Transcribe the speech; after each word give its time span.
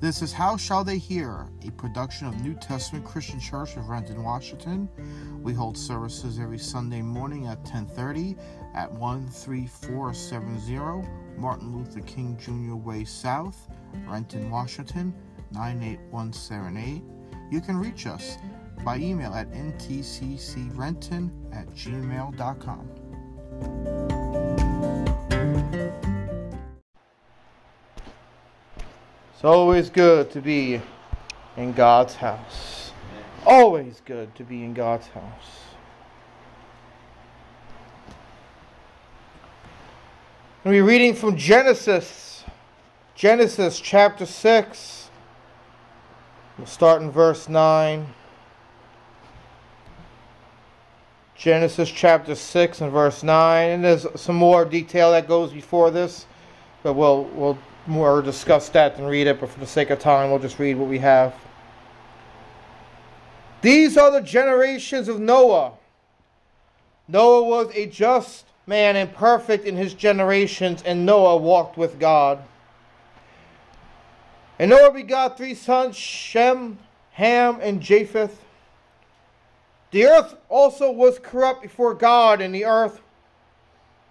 This 0.00 0.22
is 0.22 0.32
How 0.32 0.56
Shall 0.56 0.82
They 0.82 0.96
Hear, 0.96 1.46
a 1.66 1.70
production 1.72 2.26
of 2.26 2.40
New 2.40 2.54
Testament 2.54 3.04
Christian 3.04 3.38
Church 3.38 3.76
of 3.76 3.90
Renton, 3.90 4.22
Washington. 4.22 4.88
We 5.42 5.52
hold 5.52 5.76
services 5.76 6.38
every 6.38 6.56
Sunday 6.56 7.02
morning 7.02 7.48
at 7.48 7.62
10:30 7.66 8.38
at 8.72 8.98
13470 8.98 11.06
Martin 11.36 11.76
Luther 11.76 12.00
King 12.00 12.38
Jr. 12.38 12.76
Way 12.76 13.04
South, 13.04 13.68
Renton, 14.08 14.50
Washington 14.50 15.12
98178. 15.50 17.04
You 17.50 17.60
can 17.60 17.76
reach 17.76 18.06
us 18.06 18.38
by 18.82 18.96
email 18.96 19.34
at 19.34 19.52
ntccrenton 19.52 21.30
at 21.52 21.68
gmail.com. 21.74 22.88
It's 29.40 29.44
always 29.46 29.88
good 29.88 30.30
to 30.32 30.42
be 30.42 30.82
in 31.56 31.72
God's 31.72 32.14
house. 32.14 32.92
Always 33.46 34.02
good 34.04 34.34
to 34.34 34.44
be 34.44 34.64
in 34.64 34.74
God's 34.74 35.06
house. 35.06 35.60
We're 40.62 40.84
reading 40.84 41.14
from 41.14 41.38
Genesis, 41.38 42.44
Genesis 43.14 43.80
chapter 43.80 44.26
6. 44.26 45.08
We'll 46.58 46.66
start 46.66 47.00
in 47.00 47.10
verse 47.10 47.48
9. 47.48 48.12
Genesis 51.34 51.90
chapter 51.90 52.34
6 52.34 52.82
and 52.82 52.92
verse 52.92 53.22
9. 53.22 53.70
And 53.70 53.82
there's 53.82 54.06
some 54.20 54.36
more 54.36 54.66
detail 54.66 55.12
that 55.12 55.26
goes 55.26 55.50
before 55.50 55.90
this, 55.90 56.26
but 56.82 56.92
we'll, 56.92 57.24
we'll 57.32 57.56
more 57.86 58.22
discuss 58.22 58.68
that 58.70 58.96
than 58.96 59.06
read 59.06 59.26
it, 59.26 59.40
but 59.40 59.50
for 59.50 59.60
the 59.60 59.66
sake 59.66 59.90
of 59.90 59.98
time, 59.98 60.30
we'll 60.30 60.38
just 60.38 60.58
read 60.58 60.76
what 60.76 60.88
we 60.88 60.98
have. 60.98 61.34
These 63.62 63.96
are 63.96 64.10
the 64.10 64.20
generations 64.20 65.08
of 65.08 65.20
Noah. 65.20 65.72
Noah 67.08 67.44
was 67.44 67.74
a 67.74 67.86
just 67.86 68.46
man 68.66 68.96
and 68.96 69.12
perfect 69.12 69.64
in 69.64 69.76
his 69.76 69.94
generations, 69.94 70.82
and 70.84 71.04
Noah 71.04 71.36
walked 71.36 71.76
with 71.76 71.98
God. 71.98 72.42
And 74.58 74.70
Noah 74.70 74.92
begot 74.92 75.36
three 75.36 75.54
sons 75.54 75.96
Shem, 75.96 76.78
Ham, 77.12 77.58
and 77.60 77.80
Japheth. 77.80 78.42
The 79.90 80.06
earth 80.06 80.36
also 80.48 80.90
was 80.90 81.18
corrupt 81.18 81.62
before 81.62 81.94
God, 81.94 82.40
and 82.40 82.54
the 82.54 82.64
earth 82.64 83.00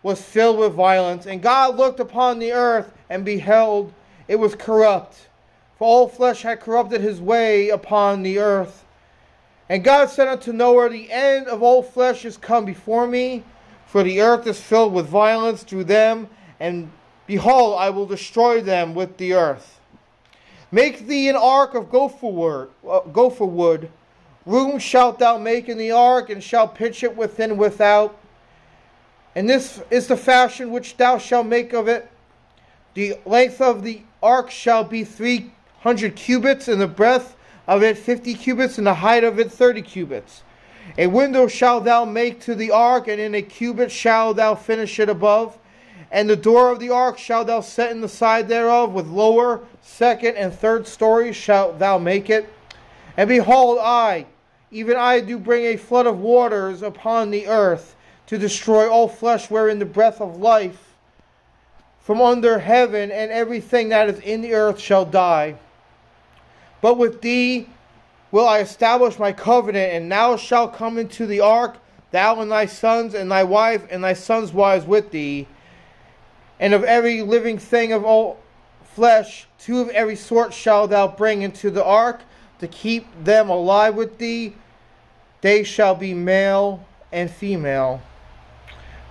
was 0.04 0.22
filled 0.22 0.60
with 0.60 0.74
violence. 0.74 1.26
And 1.26 1.42
God 1.42 1.76
looked 1.78 2.00
upon 2.00 2.40
the 2.40 2.54
earth 2.54 2.94
and 3.10 3.26
beheld 3.26 3.94
it 4.28 4.36
was 4.36 4.56
corrupt, 4.56 5.28
for 5.78 5.88
all 5.88 6.08
flesh 6.08 6.44
had 6.44 6.62
corrupted 6.62 7.02
his 7.02 7.20
way 7.20 7.70
upon 7.70 8.22
the 8.22 8.40
earth. 8.40 8.86
And 9.70 9.84
God 9.84 10.10
said 10.10 10.28
unto 10.28 10.54
Noah, 10.54 10.90
The 10.90 11.12
end 11.12 11.48
of 11.48 11.64
all 11.64 11.84
flesh 11.84 12.26
is 12.26 12.38
come 12.38 12.66
before 12.66 13.08
me, 13.08 13.44
for 13.86 14.04
the 14.04 14.22
earth 14.22 14.46
is 14.48 14.60
filled 14.60 14.94
with 14.94 15.08
violence 15.08 15.64
through 15.64 15.86
them, 15.86 16.28
and 16.60 16.92
behold, 17.26 17.80
I 17.80 17.90
will 17.90 18.06
destroy 18.06 18.62
them 18.62 18.94
with 18.94 19.18
the 19.18 19.34
earth. 19.34 19.80
Make 20.72 21.08
thee 21.08 21.30
an 21.30 21.36
ark 21.36 21.74
of 21.74 21.90
gopher 21.90 22.28
wood, 22.28 22.70
uh, 22.88 23.00
gopher 23.00 23.46
wood. 23.46 23.90
Room 24.46 24.78
shalt 24.78 25.18
thou 25.20 25.38
make 25.38 25.70
in 25.70 25.78
the 25.78 25.92
ark, 25.92 26.30
and 26.30 26.44
shalt 26.44 26.76
pitch 26.76 27.04
it 27.04 27.16
within 27.16 27.58
without. 27.58 28.16
And 29.40 29.50
this 29.50 29.82
is 29.90 30.08
the 30.08 30.18
fashion 30.18 30.70
which 30.70 30.98
thou 30.98 31.18
shalt 31.18 31.48
make 31.48 31.72
of 31.72 31.88
it. 31.88 32.12
The 32.94 33.16
length 33.26 33.62
of 33.62 33.84
the 33.84 34.02
ark 34.22 34.52
shall 34.52 34.84
be 34.84 35.06
three 35.06 35.54
hundred 35.80 36.18
cubits, 36.18 36.68
and 36.68 36.82
the 36.82 36.88
breadth 36.88 37.38
of 37.66 37.82
it 37.82 37.98
fifty 37.98 38.34
cubits, 38.34 38.78
and 38.78 38.86
the 38.86 38.96
height 38.96 39.24
of 39.24 39.40
it 39.40 39.50
thirty 39.50 39.82
cubits. 39.82 40.44
A 40.98 41.08
window 41.08 41.48
shalt 41.48 41.86
thou 41.86 42.04
make 42.04 42.42
to 42.42 42.54
the 42.54 42.72
ark, 42.72 43.08
and 43.08 43.22
in 43.22 43.34
a 43.34 43.42
cubit 43.42 43.94
shalt 43.94 44.36
thou 44.36 44.56
finish 44.56 45.00
it 45.00 45.08
above. 45.08 45.58
And 46.12 46.30
the 46.30 46.36
door 46.36 46.70
of 46.70 46.80
the 46.80 46.90
ark 46.90 47.18
shalt 47.18 47.48
thou 47.48 47.62
set 47.62 47.92
in 47.92 48.02
the 48.02 48.10
side 48.10 48.50
thereof, 48.50 48.92
with 48.92 49.08
lower, 49.08 49.62
second, 49.82 50.36
and 50.36 50.54
third 50.54 50.86
stories 50.86 51.38
shalt 51.38 51.80
thou 51.80 51.98
make 51.98 52.30
it. 52.30 52.52
And 53.16 53.30
behold, 53.30 53.78
I, 53.80 54.26
even 54.70 54.98
I, 54.98 55.22
do 55.22 55.40
bring 55.40 55.64
a 55.64 55.78
flood 55.78 56.08
of 56.08 56.20
waters 56.20 56.82
upon 56.82 57.32
the 57.32 57.48
earth, 57.48 57.96
to 58.30 58.38
destroy 58.38 58.88
all 58.88 59.08
flesh 59.08 59.50
wherein 59.50 59.80
the 59.80 59.86
breath 59.86 60.22
of 60.22 60.38
life 60.38 60.94
from 62.00 62.22
under 62.22 62.60
heaven, 62.60 63.12
and 63.12 63.32
everything 63.32 63.90
that 63.90 64.08
is 64.08 64.20
in 64.20 64.42
the 64.42 64.54
earth 64.54 64.80
shall 64.80 65.04
die. 65.04 65.56
But 66.80 66.98
with 66.98 67.22
thee 67.22 67.68
will 68.32 68.48
I 68.48 68.60
establish 68.60 69.18
my 69.18 69.32
covenant, 69.32 69.94
and 69.94 70.12
thou 70.12 70.38
shalt 70.38 70.76
come 70.76 71.00
into 71.00 71.26
the 71.26 71.40
ark, 71.40 71.78
thou 72.12 72.40
and 72.40 72.52
thy 72.52 72.68
sons, 72.68 73.16
and 73.16 73.32
thy 73.32 73.44
wife, 73.44 73.86
and 73.90 74.04
thy 74.04 74.14
sons' 74.14 74.54
wives 74.54 74.86
with 74.86 75.10
thee. 75.10 75.48
And 76.60 76.74
of 76.76 76.84
every 76.84 77.24
living 77.24 77.58
thing 77.58 77.94
of 77.94 78.04
all 78.06 78.40
flesh, 78.94 79.48
two 79.58 79.82
of 79.82 79.90
every 79.90 80.16
sort 80.16 80.54
shalt 80.54 80.92
thou 80.92 81.08
bring 81.08 81.42
into 81.42 81.72
the 81.72 81.84
ark, 81.84 82.22
to 82.60 82.68
keep 82.68 83.08
them 83.24 83.50
alive 83.50 83.96
with 83.96 84.20
thee. 84.20 84.54
They 85.42 85.64
shall 85.64 85.96
be 85.96 86.14
male 86.14 86.86
and 87.12 87.32
female. 87.32 88.02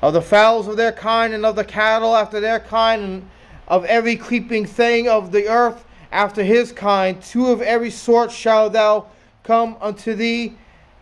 Of 0.01 0.13
the 0.13 0.23
fowls 0.23 0.69
of 0.69 0.77
their 0.77 0.93
kind, 0.93 1.35
and 1.35 1.45
of 1.45 1.57
the 1.57 1.65
cattle 1.65 2.15
after 2.15 2.41
their 2.41 2.61
kind, 2.61 3.03
and 3.03 3.31
of 3.67 3.85
every 3.85 4.17
creeping 4.17 4.65
thing 4.65 5.09
of 5.09 5.33
the 5.33 5.49
earth 5.49 5.85
after 6.13 6.43
his 6.43 6.73
kind, 6.73 7.21
two 7.21 7.49
of 7.49 7.61
every 7.61 7.91
sort 7.91 8.31
shall 8.31 8.71
thou 8.71 9.07
come 9.43 9.77
unto 9.81 10.15
thee 10.15 10.55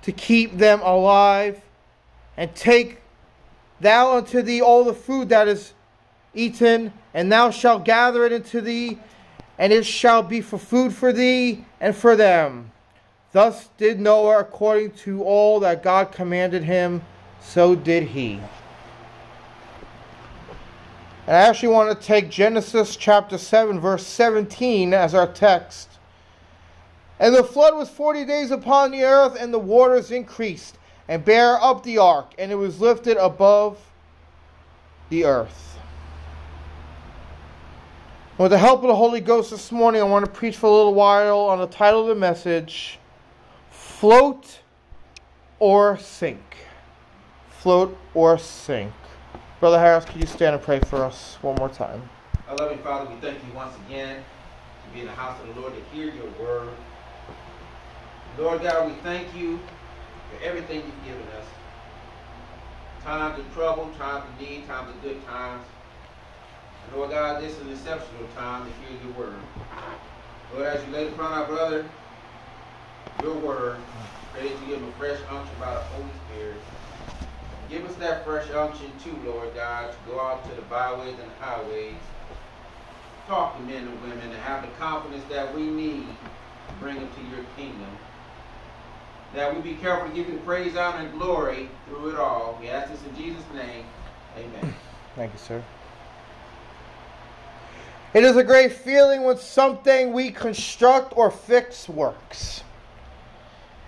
to 0.02 0.12
keep 0.12 0.56
them 0.56 0.80
alive. 0.80 1.60
And 2.36 2.54
take 2.54 3.00
thou 3.80 4.16
unto 4.16 4.42
thee 4.42 4.60
all 4.60 4.84
the 4.84 4.94
food 4.94 5.28
that 5.28 5.48
is 5.48 5.72
eaten, 6.34 6.92
and 7.14 7.30
thou 7.30 7.50
shalt 7.50 7.84
gather 7.84 8.24
it 8.24 8.32
into 8.32 8.60
thee, 8.60 8.98
and 9.58 9.72
it 9.72 9.86
shall 9.86 10.22
be 10.22 10.40
for 10.40 10.58
food 10.58 10.94
for 10.94 11.12
thee 11.12 11.64
and 11.80 11.94
for 11.94 12.16
them. 12.16 12.70
Thus 13.32 13.68
did 13.76 14.00
Noah 14.00 14.40
according 14.40 14.92
to 15.02 15.22
all 15.22 15.60
that 15.60 15.82
God 15.82 16.12
commanded 16.12 16.62
him, 16.64 17.02
so 17.40 17.74
did 17.74 18.04
he. 18.04 18.40
And 21.26 21.34
I 21.34 21.40
actually 21.40 21.70
want 21.70 21.98
to 21.98 22.06
take 22.06 22.30
Genesis 22.30 22.94
chapter 22.94 23.36
7, 23.36 23.80
verse 23.80 24.06
17 24.06 24.94
as 24.94 25.12
our 25.12 25.26
text. 25.26 25.88
And 27.18 27.34
the 27.34 27.42
flood 27.42 27.74
was 27.74 27.88
forty 27.88 28.24
days 28.24 28.50
upon 28.50 28.92
the 28.92 29.02
earth, 29.02 29.36
and 29.40 29.52
the 29.52 29.58
waters 29.58 30.10
increased, 30.10 30.78
and 31.08 31.24
bare 31.24 31.60
up 31.62 31.82
the 31.82 31.98
ark, 31.98 32.34
and 32.38 32.52
it 32.52 32.56
was 32.56 32.80
lifted 32.80 33.16
above 33.16 33.80
the 35.08 35.24
earth. 35.24 35.78
With 38.38 38.50
the 38.50 38.58
help 38.58 38.82
of 38.82 38.88
the 38.88 38.96
Holy 38.96 39.20
Ghost 39.20 39.50
this 39.50 39.72
morning, 39.72 40.02
I 40.02 40.04
want 40.04 40.26
to 40.26 40.30
preach 40.30 40.58
for 40.58 40.66
a 40.66 40.70
little 40.70 40.94
while 40.94 41.38
on 41.40 41.58
the 41.58 41.66
title 41.66 42.02
of 42.02 42.08
the 42.08 42.14
message 42.14 42.98
Float 43.70 44.60
or 45.58 45.96
Sink. 45.96 46.56
Float 47.48 47.96
or 48.12 48.36
Sink. 48.36 48.92
Brother 49.58 49.78
Harris, 49.78 50.04
can 50.04 50.20
you 50.20 50.26
stand 50.26 50.54
and 50.54 50.62
pray 50.62 50.80
for 50.80 51.02
us 51.02 51.38
one 51.40 51.54
more 51.54 51.70
time? 51.70 52.02
Our 52.46 52.56
loving 52.56 52.78
Father, 52.80 53.08
we 53.08 53.16
thank 53.22 53.38
you 53.42 53.54
once 53.54 53.74
again 53.86 54.16
to 54.16 54.94
be 54.94 55.00
in 55.00 55.06
the 55.06 55.12
house 55.12 55.40
of 55.40 55.54
the 55.54 55.58
Lord 55.58 55.72
to 55.72 55.96
hear 55.96 56.12
your 56.12 56.28
word. 56.38 56.68
Lord 58.38 58.60
God, 58.62 58.86
we 58.86 58.92
thank 59.02 59.34
you 59.34 59.58
for 60.28 60.44
everything 60.44 60.82
you've 60.82 61.04
given 61.06 61.26
us. 61.38 61.46
Times 63.02 63.38
of 63.38 63.50
trouble, 63.54 63.88
times 63.98 64.24
of 64.28 64.40
need, 64.46 64.66
times 64.66 64.90
of 64.90 65.02
good 65.02 65.24
times. 65.26 65.64
And 66.84 66.96
Lord 66.98 67.10
God, 67.12 67.42
this 67.42 67.54
is 67.54 67.60
an 67.62 67.70
exceptional 67.70 68.28
time 68.36 68.66
to 68.66 68.72
hear 68.82 69.00
your 69.02 69.18
word. 69.18 69.40
Lord, 70.52 70.66
as 70.66 70.86
you 70.86 70.92
lay 70.92 71.08
upon 71.08 71.32
our 71.32 71.46
brother 71.46 71.86
your 73.22 73.34
word, 73.36 73.78
pray 74.34 74.48
that 74.48 74.60
you 74.60 74.66
give 74.66 74.82
him 74.82 74.88
a 74.88 74.92
fresh 74.92 75.18
unction 75.30 75.56
by 75.58 75.72
the 75.72 75.80
Holy 75.80 76.10
Spirit. 76.28 76.60
Give 77.68 77.84
us 77.84 77.94
that 77.96 78.24
fresh 78.24 78.48
unction 78.50 78.92
too, 79.02 79.16
Lord 79.24 79.54
God, 79.54 79.90
to 79.90 80.10
go 80.10 80.20
out 80.20 80.48
to 80.48 80.54
the 80.54 80.62
byways 80.62 81.14
and 81.20 81.30
highways, 81.40 81.94
talk 83.26 83.56
to 83.56 83.62
men 83.64 83.88
and 83.88 84.02
women, 84.02 84.20
and 84.20 84.32
have 84.34 84.62
the 84.62 84.68
confidence 84.78 85.24
that 85.30 85.52
we 85.54 85.62
need 85.62 86.06
to 86.06 86.74
bring 86.78 86.96
them 86.96 87.08
to 87.08 87.36
your 87.36 87.44
kingdom. 87.56 87.90
That 89.34 89.54
we 89.54 89.60
be 89.60 89.74
careful 89.74 90.08
to 90.08 90.14
give 90.14 90.28
you 90.28 90.38
praise, 90.44 90.76
honor, 90.76 91.06
and 91.06 91.18
glory 91.18 91.68
through 91.88 92.10
it 92.10 92.16
all. 92.16 92.56
We 92.60 92.68
ask 92.68 92.90
this 92.90 93.02
in 93.04 93.16
Jesus' 93.16 93.44
name. 93.52 93.84
Amen. 94.38 94.74
Thank 95.16 95.32
you, 95.32 95.38
sir. 95.38 95.62
It 98.14 98.22
is 98.22 98.36
a 98.36 98.44
great 98.44 98.72
feeling 98.72 99.24
when 99.24 99.36
something 99.36 100.12
we 100.12 100.30
construct 100.30 101.14
or 101.16 101.30
fix 101.30 101.88
works. 101.88 102.62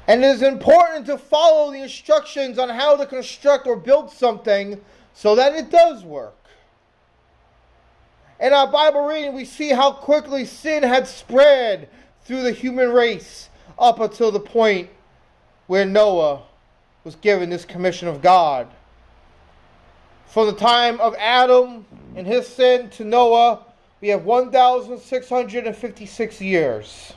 And 0.08 0.24
it 0.24 0.28
is 0.28 0.42
important 0.42 1.06
to 1.06 1.18
follow 1.18 1.70
the 1.70 1.82
instructions 1.82 2.58
on 2.58 2.70
how 2.70 2.96
to 2.96 3.04
construct 3.04 3.66
or 3.66 3.76
build 3.76 4.10
something 4.10 4.80
so 5.12 5.34
that 5.34 5.54
it 5.54 5.70
does 5.70 6.02
work. 6.02 6.34
In 8.40 8.54
our 8.54 8.66
Bible 8.66 9.04
reading, 9.04 9.34
we 9.34 9.44
see 9.44 9.68
how 9.68 9.92
quickly 9.92 10.46
sin 10.46 10.82
had 10.82 11.06
spread 11.06 11.90
through 12.24 12.42
the 12.42 12.52
human 12.52 12.90
race 12.90 13.50
up 13.78 14.00
until 14.00 14.30
the 14.30 14.40
point 14.40 14.88
where 15.66 15.84
Noah 15.84 16.44
was 17.04 17.16
given 17.16 17.50
this 17.50 17.66
commission 17.66 18.08
of 18.08 18.22
God. 18.22 18.66
From 20.26 20.46
the 20.46 20.54
time 20.54 20.98
of 21.00 21.14
Adam 21.18 21.84
and 22.16 22.26
his 22.26 22.46
sin 22.46 22.88
to 22.90 23.04
Noah, 23.04 23.60
we 24.00 24.08
have 24.08 24.24
1,656 24.24 26.40
years. 26.40 27.12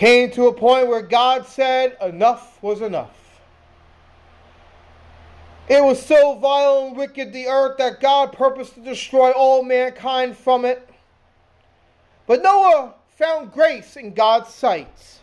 Came 0.00 0.30
to 0.30 0.46
a 0.46 0.54
point 0.54 0.86
where 0.88 1.02
God 1.02 1.44
said 1.44 1.94
enough 2.00 2.62
was 2.62 2.80
enough. 2.80 3.42
It 5.68 5.84
was 5.84 6.02
so 6.02 6.38
vile 6.38 6.86
and 6.86 6.96
wicked 6.96 7.34
the 7.34 7.48
earth 7.48 7.76
that 7.76 8.00
God 8.00 8.32
purposed 8.32 8.72
to 8.76 8.80
destroy 8.80 9.30
all 9.32 9.62
mankind 9.62 10.38
from 10.38 10.64
it. 10.64 10.88
But 12.26 12.42
Noah 12.42 12.94
found 13.18 13.52
grace 13.52 13.96
in 13.96 14.14
God's 14.14 14.54
sight. 14.54 15.20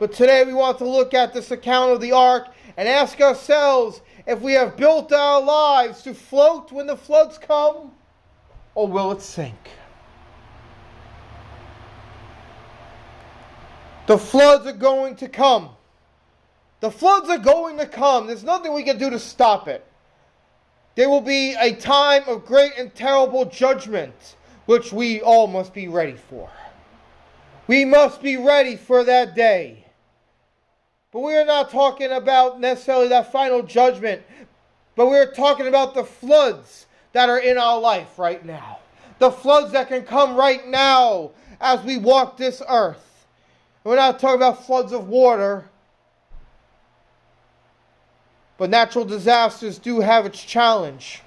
But 0.00 0.12
today 0.12 0.42
we 0.42 0.52
want 0.52 0.78
to 0.78 0.88
look 0.88 1.14
at 1.14 1.32
this 1.32 1.52
account 1.52 1.92
of 1.92 2.00
the 2.00 2.10
ark 2.10 2.48
and 2.76 2.88
ask 2.88 3.20
ourselves 3.20 4.00
if 4.26 4.40
we 4.40 4.54
have 4.54 4.76
built 4.76 5.12
our 5.12 5.40
lives 5.40 6.02
to 6.02 6.14
float 6.14 6.72
when 6.72 6.88
the 6.88 6.96
floods 6.96 7.38
come, 7.38 7.92
or 8.74 8.88
will 8.88 9.12
it 9.12 9.22
sink? 9.22 9.70
The 14.08 14.16
floods 14.16 14.66
are 14.66 14.72
going 14.72 15.16
to 15.16 15.28
come. 15.28 15.68
The 16.80 16.90
floods 16.90 17.28
are 17.28 17.36
going 17.36 17.76
to 17.76 17.84
come. 17.84 18.26
There's 18.26 18.42
nothing 18.42 18.72
we 18.72 18.82
can 18.82 18.96
do 18.96 19.10
to 19.10 19.18
stop 19.18 19.68
it. 19.68 19.84
There 20.94 21.10
will 21.10 21.20
be 21.20 21.54
a 21.60 21.74
time 21.74 22.22
of 22.26 22.46
great 22.46 22.72
and 22.78 22.94
terrible 22.94 23.44
judgment 23.44 24.36
which 24.64 24.94
we 24.94 25.20
all 25.20 25.46
must 25.46 25.74
be 25.74 25.88
ready 25.88 26.16
for. 26.16 26.48
We 27.66 27.84
must 27.84 28.22
be 28.22 28.38
ready 28.38 28.76
for 28.76 29.04
that 29.04 29.34
day. 29.34 29.84
But 31.12 31.20
we 31.20 31.36
are 31.36 31.44
not 31.44 31.70
talking 31.70 32.10
about 32.10 32.60
necessarily 32.60 33.08
that 33.08 33.30
final 33.30 33.62
judgment, 33.62 34.22
but 34.96 35.08
we're 35.08 35.34
talking 35.34 35.66
about 35.66 35.92
the 35.92 36.04
floods 36.04 36.86
that 37.12 37.28
are 37.28 37.40
in 37.40 37.58
our 37.58 37.78
life 37.78 38.18
right 38.18 38.42
now. 38.42 38.78
The 39.18 39.30
floods 39.30 39.72
that 39.72 39.88
can 39.88 40.04
come 40.04 40.34
right 40.34 40.66
now 40.66 41.32
as 41.60 41.84
we 41.84 41.98
walk 41.98 42.38
this 42.38 42.62
earth. 42.66 43.07
We're 43.84 43.96
not 43.96 44.18
talking 44.18 44.36
about 44.36 44.66
floods 44.66 44.92
of 44.92 45.08
water, 45.08 45.64
but 48.56 48.70
natural 48.70 49.04
disasters 49.04 49.78
do 49.78 50.00
have 50.00 50.26
its 50.26 50.42
challenge. 50.42 51.22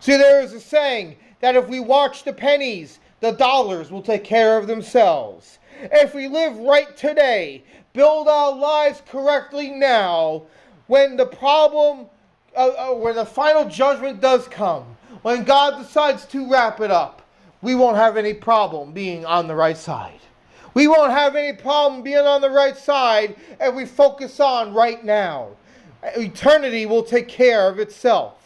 See, 0.00 0.16
there 0.16 0.42
is 0.42 0.52
a 0.52 0.60
saying 0.60 1.16
that 1.40 1.56
if 1.56 1.68
we 1.68 1.80
watch 1.80 2.24
the 2.24 2.32
pennies, 2.32 3.00
the 3.20 3.32
dollars 3.32 3.90
will 3.90 4.02
take 4.02 4.24
care 4.24 4.56
of 4.58 4.66
themselves. 4.66 5.58
If 5.82 6.14
we 6.14 6.28
live 6.28 6.56
right 6.58 6.94
today, 6.96 7.64
build 7.92 8.28
our 8.28 8.54
lives 8.54 9.02
correctly 9.08 9.70
now, 9.70 10.42
when 10.86 11.16
the 11.16 11.26
problem, 11.26 12.06
uh, 12.56 12.68
uh, 12.68 12.94
when 12.94 13.14
the 13.14 13.24
final 13.24 13.64
judgment 13.64 14.20
does 14.20 14.48
come, 14.48 14.84
when 15.22 15.44
God 15.44 15.82
decides 15.82 16.24
to 16.26 16.50
wrap 16.50 16.80
it 16.80 16.90
up, 16.90 17.22
we 17.62 17.74
won't 17.74 17.96
have 17.96 18.16
any 18.16 18.34
problem 18.34 18.92
being 18.92 19.24
on 19.24 19.46
the 19.46 19.54
right 19.54 19.76
side. 19.76 20.20
We 20.74 20.86
won't 20.86 21.12
have 21.12 21.36
any 21.36 21.56
problem 21.56 22.02
being 22.02 22.18
on 22.18 22.40
the 22.40 22.50
right 22.50 22.76
side 22.76 23.36
if 23.60 23.74
we 23.74 23.86
focus 23.86 24.40
on 24.40 24.72
right 24.72 25.04
now. 25.04 25.50
Eternity 26.16 26.86
will 26.86 27.02
take 27.02 27.28
care 27.28 27.68
of 27.68 27.78
itself. 27.78 28.36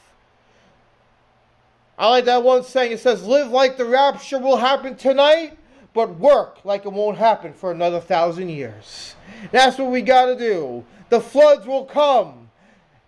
I 1.96 2.08
like 2.08 2.24
that 2.24 2.42
one 2.42 2.64
saying. 2.64 2.92
It 2.92 3.00
says, 3.00 3.24
Live 3.24 3.50
like 3.50 3.76
the 3.76 3.84
rapture 3.84 4.38
will 4.38 4.56
happen 4.56 4.96
tonight, 4.96 5.56
but 5.92 6.18
work 6.18 6.64
like 6.64 6.84
it 6.86 6.92
won't 6.92 7.18
happen 7.18 7.52
for 7.52 7.70
another 7.70 8.00
thousand 8.00 8.48
years. 8.48 9.14
That's 9.52 9.78
what 9.78 9.90
we 9.90 10.02
got 10.02 10.26
to 10.26 10.36
do. 10.36 10.84
The 11.10 11.20
floods 11.20 11.66
will 11.66 11.84
come. 11.84 12.50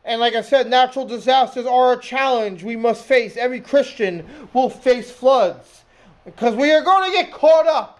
And 0.04 0.20
like 0.20 0.34
I 0.36 0.42
said, 0.42 0.70
natural 0.70 1.04
disasters 1.04 1.66
are 1.66 1.94
a 1.94 2.00
challenge 2.00 2.62
we 2.62 2.76
must 2.76 3.04
face. 3.04 3.36
Every 3.36 3.60
Christian 3.60 4.24
will 4.52 4.70
face 4.70 5.10
floods 5.10 5.82
because 6.24 6.54
we 6.54 6.70
are 6.70 6.82
going 6.82 7.10
to 7.10 7.16
get 7.16 7.32
caught 7.32 7.66
up 7.66 7.95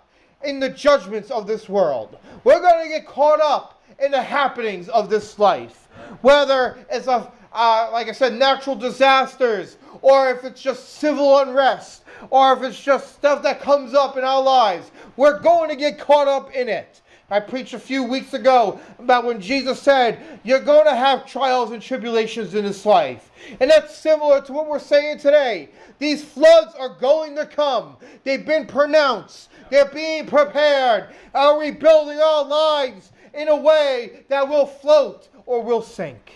in 0.46 0.60
the 0.60 0.68
judgments 0.68 1.30
of 1.30 1.46
this 1.46 1.68
world. 1.68 2.16
We're 2.44 2.60
going 2.60 2.84
to 2.84 2.88
get 2.88 3.06
caught 3.06 3.40
up 3.40 3.82
in 3.98 4.10
the 4.10 4.22
happenings 4.22 4.88
of 4.88 5.10
this 5.10 5.38
life. 5.38 5.88
Whether 6.22 6.78
it's 6.90 7.06
a, 7.06 7.32
uh, 7.52 7.88
like 7.92 8.08
I 8.08 8.12
said, 8.12 8.34
natural 8.34 8.76
disasters 8.76 9.76
or 10.02 10.30
if 10.30 10.44
it's 10.44 10.62
just 10.62 10.98
civil 10.98 11.38
unrest, 11.38 12.04
or 12.30 12.52
if 12.52 12.62
it's 12.62 12.80
just 12.80 13.14
stuff 13.14 13.42
that 13.42 13.60
comes 13.60 13.94
up 13.94 14.16
in 14.16 14.24
our 14.24 14.42
lives. 14.42 14.90
We're 15.16 15.40
going 15.40 15.68
to 15.70 15.76
get 15.76 15.98
caught 15.98 16.28
up 16.28 16.54
in 16.54 16.68
it. 16.68 17.02
I 17.28 17.40
preached 17.40 17.74
a 17.74 17.78
few 17.78 18.04
weeks 18.04 18.34
ago 18.34 18.78
about 19.00 19.24
when 19.24 19.40
Jesus 19.40 19.82
said, 19.82 20.40
You're 20.44 20.60
going 20.60 20.86
to 20.86 20.94
have 20.94 21.26
trials 21.26 21.72
and 21.72 21.82
tribulations 21.82 22.54
in 22.54 22.64
this 22.64 22.86
life. 22.86 23.32
And 23.58 23.68
that's 23.68 23.96
similar 23.96 24.40
to 24.42 24.52
what 24.52 24.68
we're 24.68 24.78
saying 24.78 25.18
today. 25.18 25.70
These 25.98 26.24
floods 26.24 26.74
are 26.78 26.90
going 27.00 27.34
to 27.36 27.46
come, 27.46 27.96
they've 28.22 28.46
been 28.46 28.66
pronounced, 28.66 29.50
they're 29.70 29.90
being 29.90 30.26
prepared. 30.26 31.08
Are 31.34 31.58
we 31.58 31.72
building 31.72 32.18
our 32.18 32.44
lives 32.44 33.10
in 33.34 33.48
a 33.48 33.56
way 33.56 34.24
that 34.28 34.48
will 34.48 34.66
float 34.66 35.28
or 35.46 35.62
will 35.62 35.82
sink? 35.82 36.32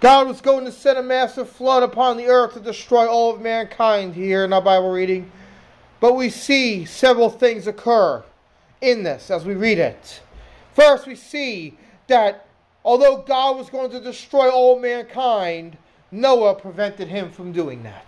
God 0.00 0.28
was 0.28 0.40
going 0.40 0.64
to 0.64 0.72
send 0.72 0.98
a 0.98 1.02
massive 1.02 1.48
flood 1.48 1.82
upon 1.82 2.16
the 2.16 2.26
earth 2.26 2.54
to 2.54 2.60
destroy 2.60 3.06
all 3.06 3.34
of 3.34 3.40
mankind 3.40 4.14
here 4.14 4.44
in 4.44 4.52
our 4.52 4.60
Bible 4.60 4.90
reading. 4.90 5.30
But 6.04 6.16
we 6.16 6.28
see 6.28 6.84
several 6.84 7.30
things 7.30 7.66
occur 7.66 8.22
in 8.82 9.04
this 9.04 9.30
as 9.30 9.46
we 9.46 9.54
read 9.54 9.78
it. 9.78 10.20
First, 10.74 11.06
we 11.06 11.14
see 11.14 11.78
that 12.08 12.46
although 12.84 13.22
God 13.22 13.56
was 13.56 13.70
going 13.70 13.90
to 13.90 14.00
destroy 14.00 14.50
all 14.50 14.78
mankind, 14.78 15.78
Noah 16.10 16.56
prevented 16.56 17.08
him 17.08 17.30
from 17.30 17.52
doing 17.52 17.82
that. 17.84 18.04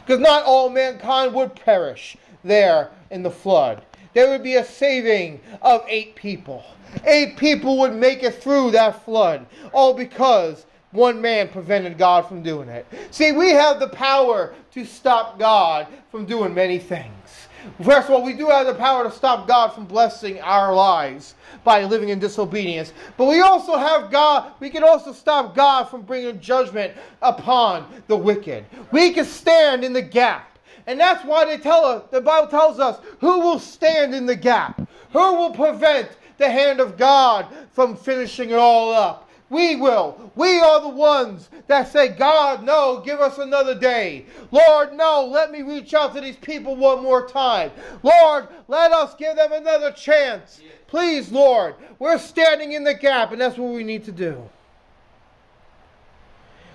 Because 0.00 0.20
not 0.20 0.44
all 0.44 0.68
mankind 0.68 1.32
would 1.32 1.54
perish 1.54 2.14
there 2.44 2.90
in 3.10 3.22
the 3.22 3.30
flood. 3.30 3.86
There 4.12 4.28
would 4.28 4.42
be 4.42 4.56
a 4.56 4.64
saving 4.64 5.40
of 5.62 5.82
eight 5.88 6.16
people. 6.16 6.62
Eight 7.06 7.38
people 7.38 7.78
would 7.78 7.94
make 7.94 8.22
it 8.22 8.42
through 8.42 8.72
that 8.72 9.02
flood, 9.02 9.46
all 9.72 9.94
because 9.94 10.66
one 10.92 11.20
man 11.20 11.48
prevented 11.48 11.96
God 11.96 12.26
from 12.26 12.42
doing 12.42 12.68
it. 12.68 12.86
See, 13.10 13.32
we 13.32 13.50
have 13.50 13.78
the 13.78 13.88
power 13.88 14.54
to 14.72 14.84
stop 14.84 15.38
God 15.38 15.86
from 16.10 16.26
doing 16.26 16.52
many 16.52 16.78
things. 16.78 17.14
First 17.82 18.08
of 18.08 18.14
all, 18.14 18.22
we 18.22 18.32
do 18.32 18.48
have 18.48 18.66
the 18.66 18.74
power 18.74 19.04
to 19.04 19.10
stop 19.10 19.46
God 19.46 19.68
from 19.68 19.84
blessing 19.84 20.40
our 20.40 20.74
lives 20.74 21.34
by 21.62 21.84
living 21.84 22.08
in 22.08 22.18
disobedience. 22.18 22.92
But 23.16 23.26
we 23.26 23.40
also 23.40 23.76
have 23.76 24.10
God, 24.10 24.52
we 24.60 24.70
can 24.70 24.82
also 24.82 25.12
stop 25.12 25.54
God 25.54 25.84
from 25.84 26.02
bringing 26.02 26.40
judgment 26.40 26.94
upon 27.20 27.86
the 28.06 28.16
wicked. 28.16 28.64
We 28.92 29.12
can 29.12 29.26
stand 29.26 29.84
in 29.84 29.92
the 29.92 30.02
gap. 30.02 30.58
And 30.86 30.98
that's 30.98 31.24
why 31.24 31.44
they 31.44 31.58
tell 31.58 31.84
us, 31.84 32.04
the 32.10 32.20
Bible 32.20 32.48
tells 32.48 32.80
us, 32.80 32.98
who 33.20 33.40
will 33.40 33.58
stand 33.58 34.14
in 34.14 34.26
the 34.26 34.36
gap? 34.36 34.80
Who 35.12 35.34
will 35.34 35.52
prevent 35.52 36.08
the 36.38 36.50
hand 36.50 36.80
of 36.80 36.96
God 36.96 37.46
from 37.72 37.94
finishing 37.94 38.50
it 38.50 38.58
all 38.58 38.92
up? 38.92 39.29
We 39.50 39.74
will. 39.74 40.30
We 40.36 40.60
are 40.60 40.80
the 40.80 40.88
ones 40.88 41.50
that 41.66 41.90
say, 41.90 42.08
God, 42.08 42.62
no, 42.62 43.02
give 43.04 43.20
us 43.20 43.38
another 43.38 43.74
day. 43.74 44.26
Lord, 44.52 44.94
no, 44.94 45.26
let 45.26 45.50
me 45.50 45.62
reach 45.62 45.92
out 45.92 46.14
to 46.14 46.20
these 46.20 46.36
people 46.36 46.76
one 46.76 47.02
more 47.02 47.26
time. 47.28 47.72
Lord, 48.04 48.46
let 48.68 48.92
us 48.92 49.14
give 49.16 49.34
them 49.34 49.52
another 49.52 49.90
chance. 49.90 50.60
Please, 50.86 51.32
Lord, 51.32 51.74
we're 51.98 52.18
standing 52.18 52.72
in 52.72 52.84
the 52.84 52.94
gap, 52.94 53.32
and 53.32 53.40
that's 53.40 53.58
what 53.58 53.74
we 53.74 53.82
need 53.82 54.04
to 54.04 54.12
do. 54.12 54.48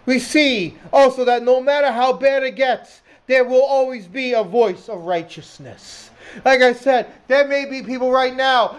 We 0.05 0.20
see 0.20 0.77
also 0.91 1.25
that 1.25 1.44
no 1.44 1.62
matter 1.62 1.91
how 1.91 2.13
bad 2.13 2.44
it 2.44 2.55
gets, 2.55 3.01
there 3.27 3.44
will 3.44 3.63
always 3.63 4.08
be 4.08 4.34
a 4.34 4.44
voice 4.44 4.89
of 4.89 5.05
righteousness. 5.05 6.12
Like 6.44 6.62
I 6.62 6.74
said, 6.74 7.12
there 7.27 7.48
may 7.48 7.65
be 7.65 7.82
people 7.82 8.12
right 8.12 8.36
now, 8.36 8.77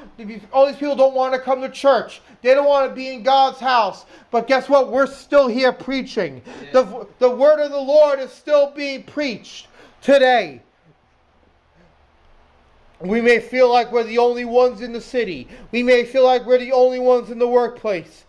all 0.52 0.66
these 0.66 0.76
people 0.76 0.96
don't 0.96 1.14
want 1.14 1.34
to 1.34 1.40
come 1.40 1.60
to 1.62 1.68
church. 1.68 2.20
They 2.42 2.54
don't 2.54 2.66
want 2.66 2.88
to 2.88 2.94
be 2.94 3.08
in 3.08 3.22
God's 3.22 3.58
house. 3.58 4.04
But 4.30 4.46
guess 4.46 4.68
what? 4.68 4.90
We're 4.90 5.06
still 5.06 5.48
here 5.48 5.72
preaching. 5.72 6.42
Yeah. 6.46 6.72
The, 6.72 7.08
the 7.18 7.30
word 7.30 7.60
of 7.60 7.70
the 7.70 7.80
Lord 7.80 8.20
is 8.20 8.30
still 8.30 8.70
being 8.70 9.02
preached 9.04 9.68
today. 10.02 10.60
We 13.00 13.20
may 13.20 13.40
feel 13.40 13.70
like 13.70 13.92
we're 13.92 14.04
the 14.04 14.18
only 14.18 14.44
ones 14.44 14.80
in 14.80 14.92
the 14.92 15.00
city. 15.00 15.48
We 15.70 15.82
may 15.82 16.04
feel 16.04 16.24
like 16.24 16.46
we're 16.46 16.58
the 16.58 16.72
only 16.72 16.98
ones 16.98 17.30
in 17.30 17.38
the 17.38 17.48
workplace. 17.48 18.24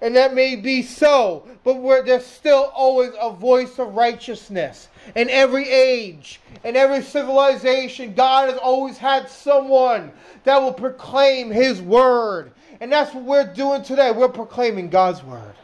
And 0.00 0.14
that 0.14 0.32
may 0.32 0.54
be 0.54 0.82
so, 0.82 1.48
but 1.64 2.04
there's 2.04 2.24
still 2.24 2.70
always 2.72 3.10
a 3.20 3.32
voice 3.32 3.78
of 3.80 3.94
righteousness. 3.94 4.88
In 5.16 5.28
every 5.28 5.68
age, 5.68 6.40
in 6.62 6.76
every 6.76 7.02
civilization, 7.02 8.14
God 8.14 8.48
has 8.48 8.58
always 8.58 8.96
had 8.96 9.28
someone 9.28 10.12
that 10.44 10.62
will 10.62 10.72
proclaim 10.72 11.50
His 11.50 11.82
word 11.82 12.52
And 12.80 12.92
that's 12.92 13.12
what 13.12 13.24
we're 13.24 13.52
doing 13.52 13.82
today. 13.82 14.12
We're 14.12 14.28
proclaiming 14.28 14.88
God's 14.88 15.22
word. 15.24 15.54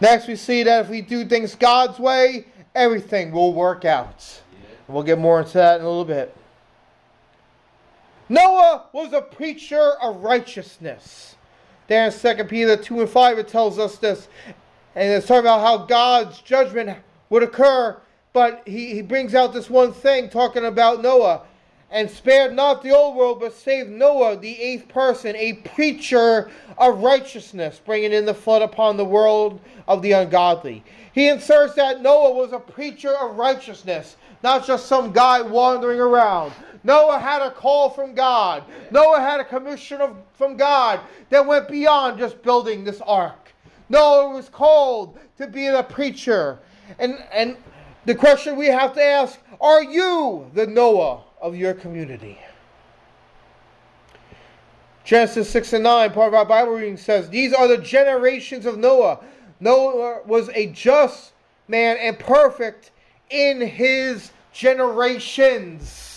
Next, 0.00 0.26
we 0.26 0.36
see 0.36 0.62
that 0.62 0.84
if 0.84 0.90
we 0.90 1.02
do 1.02 1.24
things 1.24 1.54
God's 1.54 1.98
way, 1.98 2.46
everything 2.74 3.32
will 3.32 3.52
work 3.52 3.84
out. 3.84 4.42
We'll 4.88 5.02
get 5.02 5.18
more 5.18 5.40
into 5.40 5.54
that 5.54 5.80
in 5.80 5.86
a 5.86 5.88
little 5.88 6.04
bit. 6.04 6.36
Noah 8.28 8.86
was 8.92 9.12
a 9.12 9.22
preacher 9.22 9.92
of 10.02 10.22
righteousness. 10.22 11.36
There 11.86 12.04
in 12.04 12.12
2 12.12 12.44
Peter 12.44 12.76
2 12.76 13.02
and 13.02 13.08
5, 13.08 13.38
it 13.38 13.48
tells 13.48 13.78
us 13.78 13.98
this. 13.98 14.28
And 14.96 15.12
it's 15.12 15.26
talking 15.26 15.40
about 15.40 15.60
how 15.60 15.86
God's 15.86 16.40
judgment 16.40 16.98
would 17.30 17.44
occur. 17.44 17.96
But 18.32 18.62
he, 18.66 18.94
he 18.94 19.02
brings 19.02 19.34
out 19.34 19.52
this 19.52 19.70
one 19.70 19.92
thing 19.92 20.28
talking 20.28 20.64
about 20.64 21.02
Noah. 21.02 21.42
And 21.88 22.10
spared 22.10 22.52
not 22.52 22.82
the 22.82 22.90
old 22.90 23.14
world, 23.14 23.38
but 23.38 23.54
saved 23.54 23.90
Noah, 23.90 24.36
the 24.36 24.60
eighth 24.60 24.88
person, 24.88 25.36
a 25.36 25.52
preacher 25.52 26.50
of 26.78 26.98
righteousness, 26.98 27.80
bringing 27.84 28.12
in 28.12 28.26
the 28.26 28.34
flood 28.34 28.62
upon 28.62 28.96
the 28.96 29.04
world 29.04 29.60
of 29.86 30.02
the 30.02 30.10
ungodly. 30.10 30.82
He 31.12 31.28
inserts 31.28 31.74
that 31.74 32.02
Noah 32.02 32.32
was 32.32 32.52
a 32.52 32.58
preacher 32.58 33.16
of 33.16 33.36
righteousness, 33.36 34.16
not 34.42 34.66
just 34.66 34.86
some 34.86 35.12
guy 35.12 35.40
wandering 35.42 36.00
around. 36.00 36.52
Noah 36.86 37.18
had 37.18 37.42
a 37.42 37.50
call 37.50 37.90
from 37.90 38.14
God. 38.14 38.62
Noah 38.92 39.20
had 39.20 39.40
a 39.40 39.44
commission 39.44 40.00
of, 40.00 40.16
from 40.34 40.56
God 40.56 41.00
that 41.30 41.44
went 41.44 41.66
beyond 41.66 42.16
just 42.16 42.40
building 42.42 42.84
this 42.84 43.00
ark. 43.00 43.52
Noah 43.88 44.32
was 44.32 44.48
called 44.48 45.18
to 45.36 45.48
be 45.48 45.66
a 45.66 45.82
preacher. 45.82 46.60
And, 47.00 47.18
and 47.32 47.56
the 48.04 48.14
question 48.14 48.54
we 48.54 48.66
have 48.66 48.94
to 48.94 49.02
ask 49.02 49.40
are 49.60 49.82
you 49.82 50.48
the 50.54 50.68
Noah 50.68 51.24
of 51.40 51.56
your 51.56 51.74
community? 51.74 52.38
Genesis 55.02 55.50
6 55.50 55.72
and 55.72 55.84
9, 55.84 56.12
part 56.12 56.28
of 56.28 56.34
our 56.34 56.44
Bible 56.44 56.72
reading 56.72 56.96
says, 56.96 57.28
These 57.28 57.52
are 57.52 57.66
the 57.66 57.78
generations 57.78 58.64
of 58.64 58.78
Noah. 58.78 59.24
Noah 59.58 60.20
was 60.24 60.50
a 60.50 60.66
just 60.66 61.32
man 61.66 61.96
and 61.96 62.16
perfect 62.16 62.92
in 63.30 63.60
his 63.60 64.30
generations 64.52 66.15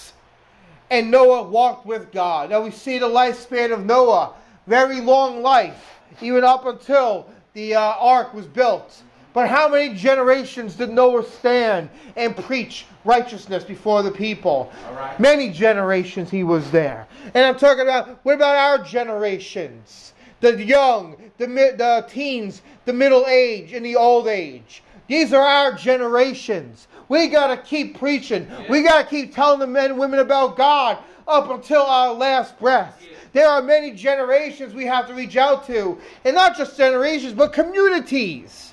and 0.90 1.12
Noah 1.12 1.44
walked 1.44 1.86
with 1.86 2.12
God. 2.12 2.50
Now 2.50 2.62
we 2.62 2.72
see 2.72 2.98
the 2.98 3.08
lifespan 3.08 3.72
of 3.72 3.86
Noah, 3.86 4.34
very 4.68 5.02
long 5.02 5.42
life, 5.42 6.00
even 6.22 6.44
up 6.44 6.66
until 6.66 7.28
the 7.54 7.76
uh, 7.76 7.82
ark 7.82 8.34
was 8.34 8.46
built. 8.46 9.04
But 9.32 9.48
how 9.48 9.70
many 9.70 9.94
generations 9.94 10.76
did 10.76 10.90
Noah 10.90 11.24
stand 11.24 11.90
and 12.16 12.36
preach 12.36 12.86
righteousness 13.06 13.64
before 13.64 14.02
the 14.02 14.12
people? 14.12 14.72
Many 15.20 15.52
generations 15.52 16.32
he 16.32 16.44
was 16.44 16.72
there. 16.72 17.08
And 17.36 17.46
I'm 17.46 17.58
talking 17.58 17.84
about, 17.84 18.20
what 18.24 18.36
about 18.36 18.56
our 18.56 18.84
generations? 18.84 20.14
The 20.42 20.64
young, 20.64 21.32
the, 21.38 21.46
the 21.46 22.06
teens, 22.10 22.64
the 22.86 22.94
middle 22.94 23.26
age, 23.28 23.74
and 23.74 23.86
the 23.86 23.96
old 23.96 24.28
age. 24.28 24.82
These 25.10 25.34
are 25.34 25.42
our 25.42 25.74
generations. 25.74 26.88
We 27.10 27.28
got 27.28 27.48
to 27.48 27.58
keep 27.58 27.98
preaching. 27.98 28.48
Yeah. 28.48 28.70
We 28.70 28.84
got 28.84 29.02
to 29.02 29.10
keep 29.10 29.34
telling 29.34 29.60
the 29.60 29.68
men 29.68 29.90
and 29.90 30.00
women 30.00 30.20
about 30.20 30.56
God 30.56 31.00
up 31.28 31.50
until 31.50 31.82
our 31.82 32.14
last 32.14 32.58
breath. 32.60 33.02
Yeah. 33.02 33.18
There 33.34 33.48
are 33.48 33.62
many 33.62 33.92
generations 33.92 34.74
we 34.74 34.86
have 34.86 35.08
to 35.08 35.16
reach 35.16 35.36
out 35.36 35.66
to, 35.66 36.00
and 36.26 36.36
not 36.36 36.56
just 36.56 36.78
generations, 36.78 37.34
but 37.34 37.54
communities. 37.54 38.69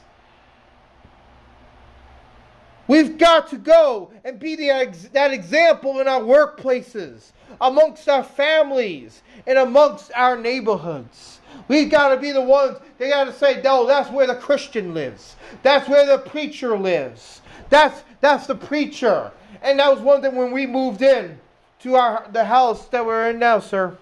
We've 2.88 3.18
got 3.18 3.48
to 3.48 3.56
go 3.56 4.10
and 4.24 4.38
be 4.38 4.54
the, 4.54 5.08
that 5.12 5.32
example 5.32 6.00
in 6.00 6.06
our 6.06 6.20
workplaces, 6.20 7.32
amongst 7.60 8.08
our 8.08 8.22
families, 8.22 9.22
and 9.46 9.58
amongst 9.58 10.12
our 10.14 10.36
neighborhoods. 10.36 11.40
We've 11.68 11.90
got 11.90 12.10
to 12.10 12.16
be 12.16 12.32
the 12.32 12.42
ones, 12.42 12.78
they 12.98 13.08
got 13.08 13.24
to 13.24 13.32
say, 13.32 13.60
no, 13.62 13.86
that's 13.86 14.10
where 14.10 14.26
the 14.26 14.34
Christian 14.34 14.94
lives. 14.94 15.36
That's 15.62 15.88
where 15.88 16.06
the 16.06 16.18
preacher 16.18 16.78
lives. 16.78 17.40
That's 17.70 18.02
that's 18.20 18.46
the 18.46 18.54
preacher. 18.54 19.32
And 19.62 19.78
that 19.78 19.90
was 19.90 20.00
one 20.00 20.22
thing 20.22 20.36
when 20.36 20.52
we 20.52 20.66
moved 20.66 21.02
in 21.02 21.38
to 21.80 21.96
our 21.96 22.28
the 22.32 22.44
house 22.44 22.86
that 22.88 23.04
we're 23.04 23.30
in 23.30 23.38
now, 23.38 23.58
sir. 23.58 23.96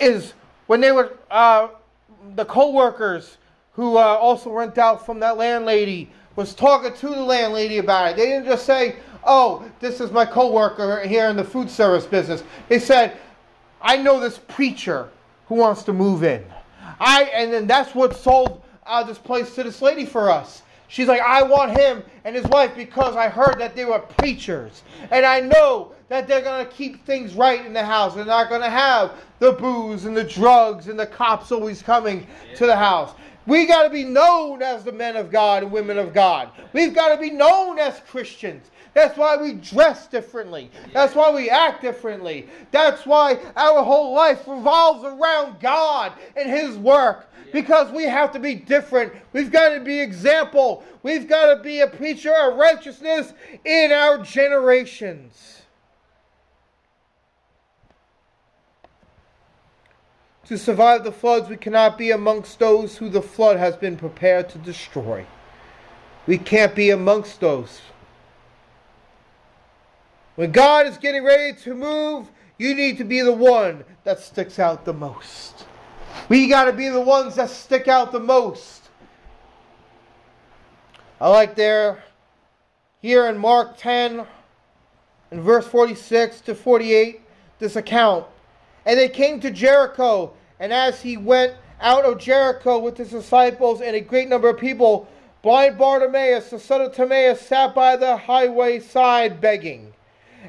Is 0.00 0.34
when 0.66 0.80
they 0.80 0.90
were 0.90 1.16
uh, 1.30 1.68
the 2.34 2.44
co-workers 2.44 3.38
who 3.74 3.96
uh, 3.96 4.00
also 4.00 4.50
rent 4.50 4.78
out 4.78 5.04
from 5.04 5.20
that 5.20 5.36
landlady 5.36 6.10
was 6.36 6.54
talking 6.54 6.92
to 6.92 7.08
the 7.08 7.22
landlady 7.22 7.78
about 7.78 8.12
it. 8.12 8.16
They 8.16 8.26
didn't 8.26 8.46
just 8.46 8.66
say, 8.66 8.96
"Oh, 9.24 9.64
this 9.80 10.00
is 10.00 10.10
my 10.10 10.24
co-worker 10.24 11.00
here 11.06 11.28
in 11.28 11.36
the 11.36 11.44
food 11.44 11.70
service 11.70 12.06
business." 12.06 12.42
They 12.68 12.78
said, 12.78 13.16
"I 13.80 13.96
know 13.96 14.20
this 14.20 14.38
preacher 14.38 15.08
who 15.46 15.56
wants 15.56 15.82
to 15.84 15.92
move 15.92 16.24
in." 16.24 16.44
I 17.00 17.24
and 17.34 17.52
then 17.52 17.66
that's 17.66 17.94
what 17.94 18.16
sold 18.16 18.62
uh, 18.86 19.02
this 19.02 19.18
place 19.18 19.54
to 19.54 19.62
this 19.62 19.82
lady 19.82 20.04
for 20.04 20.30
us. 20.30 20.62
She's 20.88 21.08
like, 21.08 21.22
I 21.22 21.42
want 21.42 21.76
him 21.76 22.04
and 22.24 22.36
his 22.36 22.44
wife 22.46 22.76
because 22.76 23.16
I 23.16 23.28
heard 23.28 23.56
that 23.58 23.74
they 23.74 23.84
were 23.84 23.98
preachers. 23.98 24.82
And 25.10 25.24
I 25.26 25.40
know 25.40 25.92
that 26.08 26.28
they're 26.28 26.42
going 26.42 26.64
to 26.64 26.70
keep 26.70 27.04
things 27.04 27.34
right 27.34 27.64
in 27.64 27.72
the 27.72 27.84
house. 27.84 28.14
They're 28.14 28.24
not 28.24 28.48
going 28.48 28.60
to 28.60 28.70
have 28.70 29.12
the 29.38 29.52
booze 29.52 30.04
and 30.04 30.16
the 30.16 30.24
drugs 30.24 30.88
and 30.88 30.98
the 30.98 31.06
cops 31.06 31.50
always 31.50 31.82
coming 31.82 32.26
yeah. 32.48 32.56
to 32.56 32.66
the 32.66 32.76
house. 32.76 33.12
We 33.46 33.66
got 33.66 33.82
to 33.82 33.90
be 33.90 34.04
known 34.04 34.62
as 34.62 34.84
the 34.84 34.92
men 34.92 35.16
of 35.16 35.30
God 35.30 35.62
and 35.62 35.72
women 35.72 35.98
of 35.98 36.14
God. 36.14 36.50
We've 36.72 36.94
got 36.94 37.14
to 37.14 37.20
be 37.20 37.30
known 37.30 37.78
as 37.78 38.00
Christians. 38.08 38.70
That's 38.94 39.18
why 39.18 39.36
we 39.36 39.54
dress 39.54 40.06
differently. 40.06 40.70
That's 40.92 41.14
why 41.14 41.30
we 41.30 41.50
act 41.50 41.82
differently. 41.82 42.48
That's 42.70 43.04
why 43.04 43.38
our 43.56 43.82
whole 43.82 44.14
life 44.14 44.46
revolves 44.46 45.04
around 45.04 45.60
God 45.60 46.12
and 46.36 46.48
His 46.48 46.78
work 46.78 47.28
because 47.52 47.90
we 47.92 48.04
have 48.04 48.32
to 48.32 48.38
be 48.38 48.54
different. 48.54 49.12
We've 49.32 49.50
got 49.50 49.70
to 49.70 49.80
be 49.80 50.00
example. 50.00 50.84
We've 51.02 51.28
got 51.28 51.54
to 51.54 51.62
be 51.62 51.80
a 51.80 51.86
preacher 51.86 52.32
of 52.34 52.56
righteousness 52.56 53.32
in 53.64 53.92
our 53.92 54.18
generations. 54.18 55.63
To 60.46 60.58
survive 60.58 61.04
the 61.04 61.12
floods, 61.12 61.48
we 61.48 61.56
cannot 61.56 61.96
be 61.96 62.10
amongst 62.10 62.58
those 62.58 62.98
who 62.98 63.08
the 63.08 63.22
flood 63.22 63.56
has 63.56 63.76
been 63.76 63.96
prepared 63.96 64.50
to 64.50 64.58
destroy. 64.58 65.24
We 66.26 66.36
can't 66.36 66.74
be 66.74 66.90
amongst 66.90 67.40
those. 67.40 67.80
When 70.34 70.52
God 70.52 70.86
is 70.86 70.98
getting 70.98 71.24
ready 71.24 71.56
to 71.60 71.74
move, 71.74 72.30
you 72.58 72.74
need 72.74 72.98
to 72.98 73.04
be 73.04 73.20
the 73.20 73.32
one 73.32 73.84
that 74.04 74.20
sticks 74.20 74.58
out 74.58 74.84
the 74.84 74.92
most. 74.92 75.64
We 76.28 76.48
got 76.48 76.64
to 76.64 76.72
be 76.72 76.88
the 76.88 77.00
ones 77.00 77.36
that 77.36 77.50
stick 77.50 77.88
out 77.88 78.12
the 78.12 78.20
most. 78.20 78.90
I 81.20 81.28
like 81.28 81.54
there, 81.54 82.04
here 83.00 83.26
in 83.28 83.38
Mark 83.38 83.76
10, 83.78 84.26
in 85.30 85.40
verse 85.40 85.66
46 85.66 86.42
to 86.42 86.54
48, 86.54 87.20
this 87.58 87.76
account. 87.76 88.26
And 88.86 88.98
they 88.98 89.08
came 89.08 89.40
to 89.40 89.50
Jericho, 89.50 90.32
and 90.60 90.72
as 90.72 91.00
he 91.00 91.16
went 91.16 91.54
out 91.80 92.04
of 92.04 92.18
Jericho 92.18 92.78
with 92.78 92.96
his 92.96 93.10
disciples 93.10 93.80
and 93.80 93.96
a 93.96 94.00
great 94.00 94.28
number 94.28 94.48
of 94.48 94.58
people, 94.58 95.08
blind 95.42 95.78
Bartimaeus, 95.78 96.50
the 96.50 96.58
son 96.58 96.80
of 96.80 96.94
Timaeus, 96.94 97.40
sat 97.40 97.74
by 97.74 97.96
the 97.96 98.16
highway 98.16 98.80
side 98.80 99.40
begging. 99.40 99.92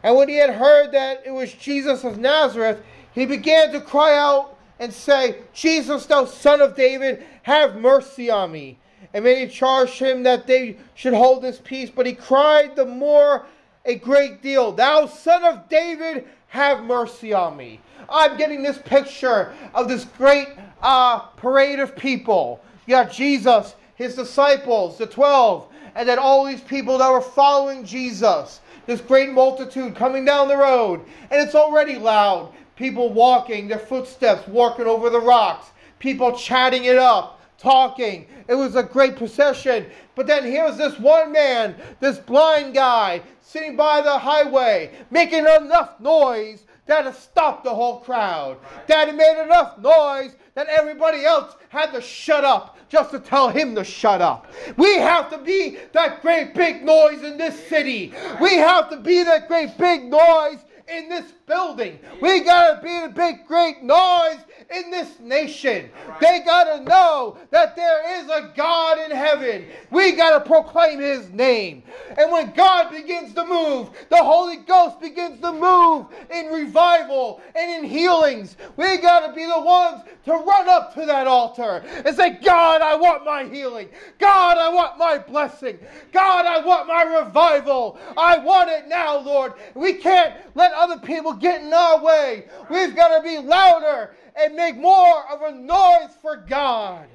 And 0.04 0.16
when 0.16 0.30
he 0.30 0.36
had 0.36 0.52
heard 0.52 0.92
that 0.92 1.24
it 1.26 1.32
was 1.32 1.54
Jesus 1.54 2.04
of 2.04 2.18
Nazareth, 2.18 2.82
he 3.14 3.26
began 3.26 3.72
to 3.72 3.82
cry 3.82 4.18
out 4.18 4.58
and 4.80 4.94
say, 4.94 5.38
Jesus, 5.54 6.06
thou 6.06 6.26
son 6.26 6.62
of 6.62 6.76
David, 6.76 7.26
have 7.44 7.78
mercy 7.78 8.30
on 8.30 8.52
me. 8.52 8.78
And 9.14 9.24
many 9.24 9.48
charged 9.48 10.00
him 10.00 10.24
that 10.24 10.48
they 10.48 10.78
should 10.96 11.14
hold 11.14 11.44
his 11.44 11.60
peace, 11.60 11.90
but 11.90 12.06
he 12.06 12.14
cried 12.14 12.76
the 12.76 12.86
more 12.86 13.46
a 13.86 13.96
great 13.96 14.42
deal, 14.42 14.72
Thou 14.72 15.06
son 15.06 15.44
of 15.44 15.70
David, 15.70 16.28
have 16.56 16.84
mercy 16.84 17.34
on 17.34 17.56
me. 17.56 17.80
I'm 18.10 18.38
getting 18.38 18.64
this 18.64 18.78
picture 18.80 19.54
of 19.74 19.88
this 19.88 20.06
great 20.18 20.48
uh, 20.82 21.20
parade 21.38 21.80
of 21.80 21.96
people. 21.96 22.62
You 22.86 22.96
got 22.96 23.12
Jesus, 23.12 23.76
his 23.96 24.16
disciples, 24.16 24.98
the 24.98 25.08
12, 25.08 25.68
and 25.96 26.08
then 26.08 26.20
all 26.20 26.46
these 26.46 26.62
people 26.62 26.98
that 26.98 27.12
were 27.12 27.22
following 27.22 27.86
Jesus. 27.86 28.62
This 28.86 29.02
great 29.02 29.32
multitude 29.32 29.96
coming 29.96 30.26
down 30.26 30.48
the 30.48 30.58
road, 30.58 31.02
and 31.32 31.42
it's 31.42 31.56
already 31.56 31.98
loud 31.98 32.52
people 32.76 33.14
walking, 33.14 33.68
their 33.68 33.80
footsteps 33.80 34.48
walking 34.48 34.86
over 34.86 35.10
the 35.10 35.20
rocks, 35.20 35.68
people 36.00 36.38
chatting 36.38 36.86
it 36.86 36.98
up, 36.98 37.40
talking. 37.58 38.28
It 38.48 38.56
was 38.56 38.76
a 38.76 38.84
great 38.84 39.16
procession. 39.16 39.88
But 40.16 40.28
then 40.28 40.44
here's 40.44 40.78
this 40.78 41.00
one 41.00 41.32
man, 41.32 41.76
this 42.00 42.18
blind 42.18 42.74
guy, 42.74 43.22
sitting 43.42 43.76
by 43.76 44.02
the 44.02 44.18
highway, 44.18 44.92
making 45.12 45.40
enough 45.40 46.00
noise 46.00 46.66
that 46.86 47.08
it 47.08 47.16
stopped 47.16 47.64
the 47.64 47.74
whole 47.74 48.00
crowd. 48.00 48.58
That 48.88 49.10
it 49.10 49.16
made 49.16 49.42
enough 49.44 49.78
noise 49.80 50.36
that 50.54 50.68
everybody 50.68 51.26
else 51.26 51.56
had 51.70 51.92
to 51.94 52.02
shut 52.02 52.44
up 52.44 52.78
just 52.88 53.12
to 53.12 53.20
tell 53.20 53.50
him 53.50 53.76
to 53.76 53.84
shut 53.84 54.22
up. 54.22 54.48
We 54.78 54.96
have 54.98 55.30
to 55.32 55.38
be 55.38 55.78
that 55.94 56.22
great 56.22 56.54
big 56.54 56.84
noise 56.84 57.24
in 57.24 57.38
this 57.38 57.68
city. 57.68 58.14
We 58.40 58.56
have 58.56 58.90
to 58.92 58.98
be 58.98 59.24
that 59.24 59.48
great 59.48 59.78
big 59.78 60.06
noise 60.06 60.60
in 60.88 61.10
this 61.10 61.34
building. 61.46 62.00
We 62.22 62.42
got 62.42 62.76
to 62.76 62.82
be 62.82 62.98
a 63.04 63.10
big, 63.10 63.46
great 63.46 63.84
noise 63.84 64.40
in 64.74 64.90
this 64.90 65.20
nation. 65.20 65.90
Right. 66.08 66.20
They 66.20 66.40
got 66.46 66.76
to 66.76 66.84
know 66.84 67.38
that 67.52 67.76
there 67.76 68.20
is 68.20 68.30
a 68.30 68.52
God 68.56 69.00
in 69.00 69.16
heaven. 69.16 69.66
We 69.92 70.14
got 70.14 70.40
to 70.40 70.50
proclaim 70.50 71.00
his 71.00 71.30
name. 71.30 71.84
And 72.18 72.32
when 72.32 72.52
God 72.54 72.92
begins 72.92 73.34
to 73.36 73.46
move, 73.46 73.90
the 74.10 74.18
Holy 74.18 74.58
Ghost 74.58 75.00
begins 75.00 75.40
to 75.42 75.52
move 75.52 76.08
in 76.32 76.48
revival 76.48 77.42
and 77.56 77.84
in 77.84 77.90
healings. 77.90 78.58
We 78.76 78.98
got 78.98 79.28
to 79.28 79.34
be 79.34 79.46
the 79.46 79.60
ones 79.60 80.02
to 80.26 80.34
run 80.34 80.68
up 80.68 80.94
to 80.96 81.06
that 81.06 81.28
altar 81.28 81.84
and 82.04 82.16
say, 82.16 82.40
God, 82.44 82.82
I 82.82 82.96
want 82.96 83.24
my 83.24 83.44
healing. 83.44 83.90
God, 84.18 84.58
I 84.58 84.70
want 84.70 84.98
my 84.98 85.20
blessing. 85.20 85.78
God, 86.12 86.46
I 86.46 86.66
want 86.66 86.88
my 86.88 87.04
revival. 87.04 88.00
I 88.18 88.40
want 88.40 88.70
it 88.70 88.88
now, 88.88 89.20
Lord. 89.20 89.54
We 89.76 89.94
can't 89.94 90.34
let 90.56 90.74
other 90.74 90.98
people 90.98 91.34
get 91.36 91.62
in 91.62 91.74
our 91.74 92.04
way. 92.04 92.46
We've 92.70 92.96
got 92.96 93.16
to 93.18 93.24
be 93.24 93.38
louder 93.38 94.16
and 94.36 94.56
make 94.56 94.76
more 94.78 95.24
of 95.32 95.42
a 95.42 95.52
noise 95.52 96.16
for 96.22 96.38
God. 96.38 97.08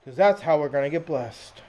Because 0.00 0.16
that's 0.16 0.40
how 0.40 0.58
we're 0.58 0.68
going 0.68 0.84
to 0.84 0.90
get 0.90 1.06
blessed. 1.06 1.62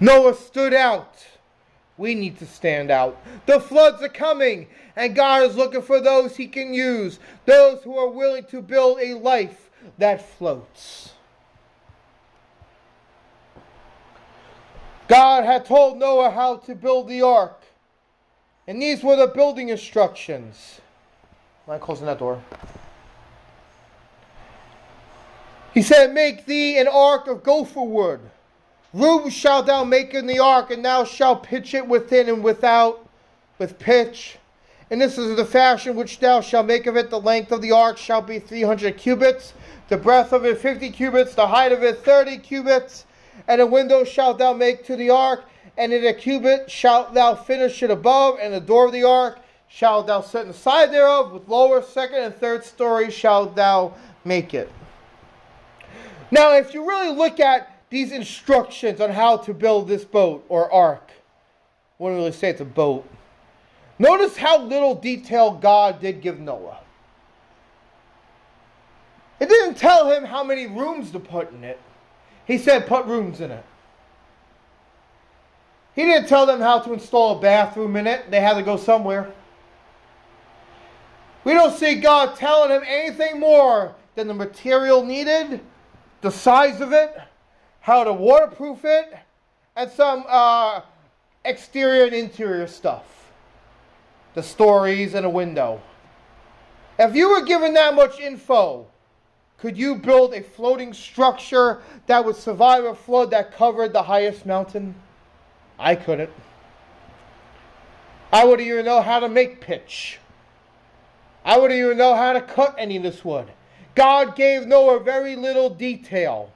Noah 0.00 0.34
stood 0.34 0.74
out. 0.74 1.24
We 1.96 2.14
need 2.14 2.38
to 2.38 2.46
stand 2.46 2.90
out. 2.90 3.22
The 3.46 3.60
floods 3.60 4.02
are 4.02 4.08
coming, 4.08 4.68
and 4.96 5.14
God 5.14 5.42
is 5.42 5.56
looking 5.56 5.82
for 5.82 6.00
those 6.00 6.36
He 6.36 6.46
can 6.46 6.72
use, 6.72 7.20
those 7.44 7.82
who 7.82 7.96
are 7.98 8.08
willing 8.08 8.44
to 8.46 8.62
build 8.62 9.00
a 9.00 9.14
life 9.14 9.70
that 9.98 10.26
floats. 10.36 11.12
God 15.10 15.44
had 15.44 15.64
told 15.64 15.98
Noah 15.98 16.30
how 16.30 16.58
to 16.58 16.74
build 16.76 17.08
the 17.08 17.22
ark, 17.22 17.64
and 18.68 18.80
these 18.80 19.02
were 19.02 19.16
the 19.16 19.26
building 19.26 19.68
instructions. 19.68 20.80
Am 21.66 21.74
I 21.74 21.78
closing 21.78 22.06
that 22.06 22.20
door? 22.20 22.40
He 25.74 25.82
said, 25.82 26.14
Make 26.14 26.46
thee 26.46 26.78
an 26.78 26.86
ark 26.86 27.26
of 27.26 27.42
gopher 27.42 27.82
wood. 27.82 28.20
Rooms 28.92 29.32
shalt 29.32 29.66
thou 29.66 29.82
make 29.82 30.14
in 30.14 30.28
the 30.28 30.38
ark, 30.38 30.70
and 30.70 30.84
thou 30.84 31.02
shalt 31.02 31.42
pitch 31.42 31.74
it 31.74 31.88
within 31.88 32.28
and 32.28 32.44
without 32.44 33.04
with 33.58 33.80
pitch. 33.80 34.38
And 34.92 35.00
this 35.00 35.18
is 35.18 35.36
the 35.36 35.44
fashion 35.44 35.96
which 35.96 36.20
thou 36.20 36.40
shalt 36.40 36.66
make 36.66 36.86
of 36.86 36.96
it. 36.96 37.10
The 37.10 37.20
length 37.20 37.50
of 37.50 37.62
the 37.62 37.72
ark 37.72 37.98
shall 37.98 38.22
be 38.22 38.38
three 38.38 38.62
hundred 38.62 38.96
cubits, 38.96 39.54
the 39.88 39.96
breadth 39.96 40.32
of 40.32 40.44
it 40.44 40.58
fifty 40.58 40.88
cubits, 40.88 41.34
the 41.34 41.48
height 41.48 41.72
of 41.72 41.82
it 41.82 42.04
thirty 42.04 42.38
cubits. 42.38 43.06
And 43.48 43.60
a 43.60 43.66
window 43.66 44.04
shalt 44.04 44.38
thou 44.38 44.52
make 44.52 44.84
to 44.86 44.96
the 44.96 45.10
ark, 45.10 45.44
and 45.76 45.92
in 45.92 46.06
a 46.06 46.14
cubit 46.14 46.70
shalt 46.70 47.14
thou 47.14 47.34
finish 47.34 47.82
it 47.82 47.90
above, 47.90 48.38
and 48.40 48.52
the 48.52 48.60
door 48.60 48.86
of 48.86 48.92
the 48.92 49.04
ark 49.04 49.40
shalt 49.68 50.06
thou 50.06 50.20
set 50.20 50.46
inside 50.46 50.92
thereof, 50.92 51.32
with 51.32 51.48
lower, 51.48 51.82
second, 51.82 52.18
and 52.18 52.34
third 52.34 52.64
story 52.64 53.10
shalt 53.10 53.54
thou 53.54 53.94
make 54.24 54.52
it. 54.52 54.70
Now, 56.30 56.54
if 56.54 56.74
you 56.74 56.86
really 56.86 57.14
look 57.14 57.40
at 57.40 57.70
these 57.88 58.12
instructions 58.12 59.00
on 59.00 59.10
how 59.10 59.36
to 59.38 59.54
build 59.54 59.88
this 59.88 60.04
boat 60.04 60.44
or 60.48 60.72
ark, 60.72 61.10
I 61.10 62.02
wouldn't 62.02 62.18
really 62.18 62.32
say 62.32 62.50
it's 62.50 62.60
a 62.60 62.64
boat. 62.64 63.08
Notice 63.98 64.36
how 64.36 64.62
little 64.62 64.94
detail 64.94 65.50
God 65.50 66.00
did 66.00 66.20
give 66.20 66.40
Noah. 66.40 66.78
It 69.40 69.48
didn't 69.48 69.76
tell 69.76 70.10
him 70.10 70.24
how 70.24 70.44
many 70.44 70.66
rooms 70.66 71.10
to 71.12 71.20
put 71.20 71.52
in 71.52 71.64
it. 71.64 71.80
He 72.46 72.58
said, 72.58 72.86
put 72.86 73.06
rooms 73.06 73.40
in 73.40 73.50
it. 73.50 73.64
He 75.94 76.04
didn't 76.04 76.28
tell 76.28 76.46
them 76.46 76.60
how 76.60 76.78
to 76.80 76.92
install 76.92 77.38
a 77.38 77.40
bathroom 77.40 77.96
in 77.96 78.06
it. 78.06 78.30
They 78.30 78.40
had 78.40 78.54
to 78.54 78.62
go 78.62 78.76
somewhere. 78.76 79.32
We 81.44 81.52
don't 81.52 81.76
see 81.76 81.96
God 81.96 82.36
telling 82.36 82.70
him 82.70 82.82
anything 82.86 83.40
more 83.40 83.94
than 84.14 84.28
the 84.28 84.34
material 84.34 85.04
needed, 85.04 85.60
the 86.20 86.30
size 86.30 86.80
of 86.80 86.92
it, 86.92 87.18
how 87.80 88.04
to 88.04 88.12
waterproof 88.12 88.84
it, 88.84 89.16
and 89.76 89.90
some 89.90 90.24
uh, 90.28 90.82
exterior 91.44 92.04
and 92.04 92.14
interior 92.14 92.66
stuff. 92.66 93.32
The 94.34 94.42
stories 94.42 95.14
and 95.14 95.24
a 95.24 95.30
window. 95.30 95.80
If 96.98 97.16
you 97.16 97.30
were 97.30 97.44
given 97.44 97.74
that 97.74 97.94
much 97.94 98.20
info, 98.20 98.86
could 99.60 99.76
you 99.76 99.94
build 99.94 100.32
a 100.32 100.42
floating 100.42 100.94
structure 100.94 101.82
that 102.06 102.24
would 102.24 102.36
survive 102.36 102.84
a 102.84 102.94
flood 102.94 103.30
that 103.30 103.52
covered 103.52 103.92
the 103.92 104.02
highest 104.02 104.46
mountain? 104.46 104.94
I 105.78 105.94
couldn't. 105.96 106.30
I 108.32 108.44
wouldn't 108.44 108.66
even 108.66 108.86
know 108.86 109.02
how 109.02 109.20
to 109.20 109.28
make 109.28 109.60
pitch. 109.60 110.18
I 111.44 111.58
wouldn't 111.58 111.78
even 111.78 111.98
know 111.98 112.14
how 112.14 112.32
to 112.32 112.40
cut 112.40 112.74
any 112.78 112.96
of 112.96 113.02
this 113.02 113.22
wood. 113.22 113.48
God 113.94 114.34
gave 114.34 114.66
Noah 114.66 115.00
very 115.00 115.36
little 115.36 115.68
detail. 115.68 116.52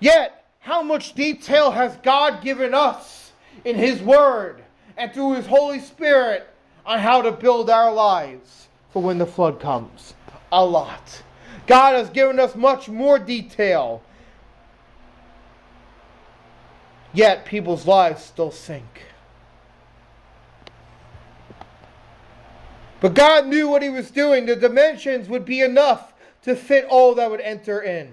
Yet, 0.00 0.46
how 0.60 0.82
much 0.82 1.14
detail 1.14 1.72
has 1.72 1.96
God 2.02 2.42
given 2.42 2.72
us 2.72 3.32
in 3.64 3.76
His 3.76 4.00
Word 4.00 4.62
and 4.96 5.12
through 5.12 5.34
His 5.34 5.46
Holy 5.46 5.80
Spirit 5.80 6.48
on 6.86 7.00
how 7.00 7.20
to 7.20 7.32
build 7.32 7.68
our 7.68 7.92
lives 7.92 8.67
for 8.90 9.02
when 9.02 9.18
the 9.18 9.26
flood 9.26 9.60
comes? 9.60 10.14
A 10.52 10.64
lot. 10.64 11.22
God 11.66 11.94
has 11.94 12.10
given 12.10 12.40
us 12.40 12.54
much 12.54 12.88
more 12.88 13.18
detail. 13.18 14.02
Yet, 17.12 17.44
people's 17.44 17.86
lives 17.86 18.22
still 18.22 18.50
sink. 18.50 19.02
But 23.00 23.14
God 23.14 23.46
knew 23.46 23.68
what 23.68 23.82
He 23.82 23.88
was 23.88 24.10
doing. 24.10 24.46
The 24.46 24.56
dimensions 24.56 25.28
would 25.28 25.44
be 25.44 25.60
enough 25.60 26.14
to 26.42 26.56
fit 26.56 26.84
all 26.86 27.14
that 27.14 27.30
would 27.30 27.40
enter 27.40 27.80
in. 27.80 28.12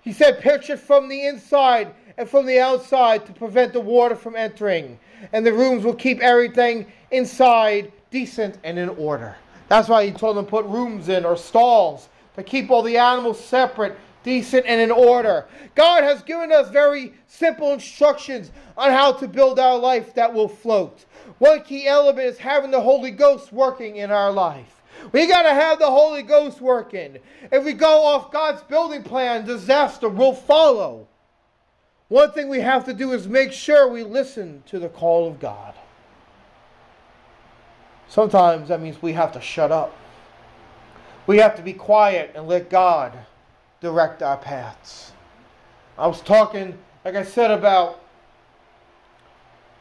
He 0.00 0.12
said, 0.12 0.40
pitch 0.40 0.70
it 0.70 0.78
from 0.78 1.08
the 1.08 1.26
inside 1.26 1.94
and 2.16 2.28
from 2.28 2.46
the 2.46 2.58
outside 2.58 3.24
to 3.26 3.32
prevent 3.32 3.72
the 3.72 3.80
water 3.80 4.16
from 4.16 4.36
entering. 4.36 4.98
And 5.32 5.46
the 5.46 5.52
rooms 5.52 5.84
will 5.84 5.94
keep 5.94 6.20
everything 6.20 6.86
inside 7.10 7.92
decent 8.10 8.58
and 8.64 8.78
in 8.78 8.88
order. 8.90 9.36
That's 9.72 9.88
why 9.88 10.04
he 10.04 10.12
told 10.12 10.36
them 10.36 10.44
to 10.44 10.50
put 10.50 10.66
rooms 10.66 11.08
in 11.08 11.24
or 11.24 11.34
stalls 11.34 12.10
to 12.36 12.42
keep 12.42 12.70
all 12.70 12.82
the 12.82 12.98
animals 12.98 13.42
separate, 13.42 13.96
decent, 14.22 14.66
and 14.66 14.78
in 14.82 14.90
order. 14.90 15.46
God 15.74 16.04
has 16.04 16.22
given 16.22 16.52
us 16.52 16.68
very 16.68 17.14
simple 17.26 17.72
instructions 17.72 18.50
on 18.76 18.90
how 18.90 19.12
to 19.12 19.26
build 19.26 19.58
our 19.58 19.78
life 19.78 20.12
that 20.12 20.34
will 20.34 20.46
float. 20.46 21.06
One 21.38 21.62
key 21.62 21.86
element 21.86 22.26
is 22.26 22.36
having 22.36 22.70
the 22.70 22.82
Holy 22.82 23.12
Ghost 23.12 23.50
working 23.50 23.96
in 23.96 24.10
our 24.10 24.30
life. 24.30 24.82
We 25.10 25.26
got 25.26 25.44
to 25.44 25.54
have 25.54 25.78
the 25.78 25.90
Holy 25.90 26.22
Ghost 26.22 26.60
working. 26.60 27.16
If 27.50 27.64
we 27.64 27.72
go 27.72 28.04
off 28.04 28.30
God's 28.30 28.62
building 28.64 29.02
plan, 29.02 29.46
disaster 29.46 30.10
will 30.10 30.34
follow. 30.34 31.08
One 32.08 32.30
thing 32.32 32.50
we 32.50 32.60
have 32.60 32.84
to 32.84 32.92
do 32.92 33.12
is 33.12 33.26
make 33.26 33.52
sure 33.52 33.88
we 33.88 34.02
listen 34.02 34.64
to 34.66 34.78
the 34.78 34.90
call 34.90 35.26
of 35.26 35.40
God. 35.40 35.72
Sometimes 38.12 38.68
that 38.68 38.82
means 38.82 39.00
we 39.00 39.14
have 39.14 39.32
to 39.32 39.40
shut 39.40 39.72
up. 39.72 39.96
We 41.26 41.38
have 41.38 41.56
to 41.56 41.62
be 41.62 41.72
quiet 41.72 42.32
and 42.34 42.46
let 42.46 42.68
God 42.68 43.18
direct 43.80 44.22
our 44.22 44.36
paths. 44.36 45.12
I 45.96 46.06
was 46.08 46.20
talking, 46.20 46.76
like 47.06 47.14
I 47.14 47.22
said, 47.22 47.50
about 47.50 48.02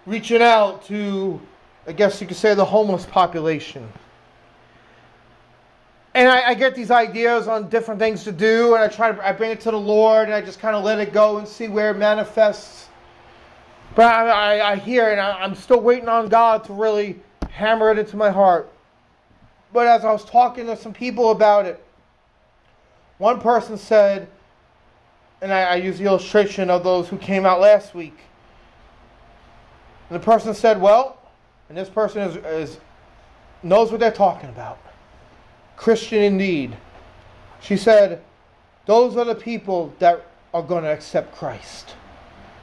reaching 0.06 0.41
out 0.41 0.86
to, 0.86 1.41
I 1.86 1.91
guess 1.91 2.22
you 2.22 2.28
could 2.28 2.38
say, 2.38 2.56
the 2.56 2.63
homeless 2.63 3.06
population. 3.06 3.91
And 6.13 6.30
I, 6.30 6.52
I, 6.52 6.54
get 6.54 6.74
these 6.74 6.89
ideas 6.89 7.50
on 7.50 7.67
different 7.67 8.00
things 8.00 8.24
to 8.24 8.32
do, 8.32 8.76
and 8.76 8.84
I 8.84 8.88
try 8.88 9.12
to 9.12 9.28
I 9.28 9.34
bring 9.34 9.52
it 9.52 9.60
to 9.62 9.72
the 9.72 9.80
Lord, 9.80 10.30
and 10.30 10.34
I 10.34 10.39
just 10.39 10.60
kind 10.62 10.78
of 10.78 10.86
let 10.86 11.00
it 11.00 11.12
go 11.12 11.39
and 11.39 11.46
see 11.46 11.67
where 11.67 11.91
it 11.91 11.98
manifests. 11.98 12.88
But 13.94 14.06
I, 14.06 14.30
I, 14.30 14.72
I 14.72 14.76
hear, 14.78 15.12
and 15.12 15.20
I, 15.20 15.34
I'm 15.34 15.54
still 15.54 15.82
waiting 15.82 16.08
on 16.08 16.30
God 16.30 16.63
to 16.63 16.74
really 16.74 17.20
hammer 17.52 17.92
it 17.92 18.00
into 18.00 18.18
my 18.18 18.30
heart. 18.30 18.72
But 19.74 19.88
as 19.88 20.04
I 20.04 20.12
was 20.12 20.26
talking 20.26 20.66
to 20.66 20.76
some 20.76 20.94
people 20.94 21.32
about 21.32 21.66
it, 21.66 21.84
one 23.18 23.40
person 23.40 23.78
said, 23.78 24.28
and 25.42 25.54
I, 25.54 25.62
I 25.62 25.76
use 25.76 25.98
the 25.98 26.06
illustration 26.06 26.70
of 26.70 26.84
those 26.84 27.08
who 27.08 27.18
came 27.18 27.46
out 27.46 27.62
last 27.62 27.94
week. 27.94 28.18
And 30.10 30.20
the 30.20 30.24
person 30.24 30.54
said, 30.54 30.82
"Well," 30.82 31.18
and 31.70 31.78
this 31.78 31.90
person 31.90 32.22
is, 32.22 32.36
is 32.36 32.80
knows 33.64 33.92
what 33.92 34.00
they're 34.00 34.12
talking 34.12 34.50
about. 34.50 34.80
Christian 35.78 36.22
indeed. 36.22 36.76
She 37.62 37.78
said, 37.78 38.22
those 38.86 39.16
are 39.16 39.26
the 39.26 39.36
people 39.36 39.94
that 40.00 40.26
are 40.54 40.64
going 40.64 40.84
to 40.84 40.90
accept 40.90 41.36
Christ. 41.36 41.96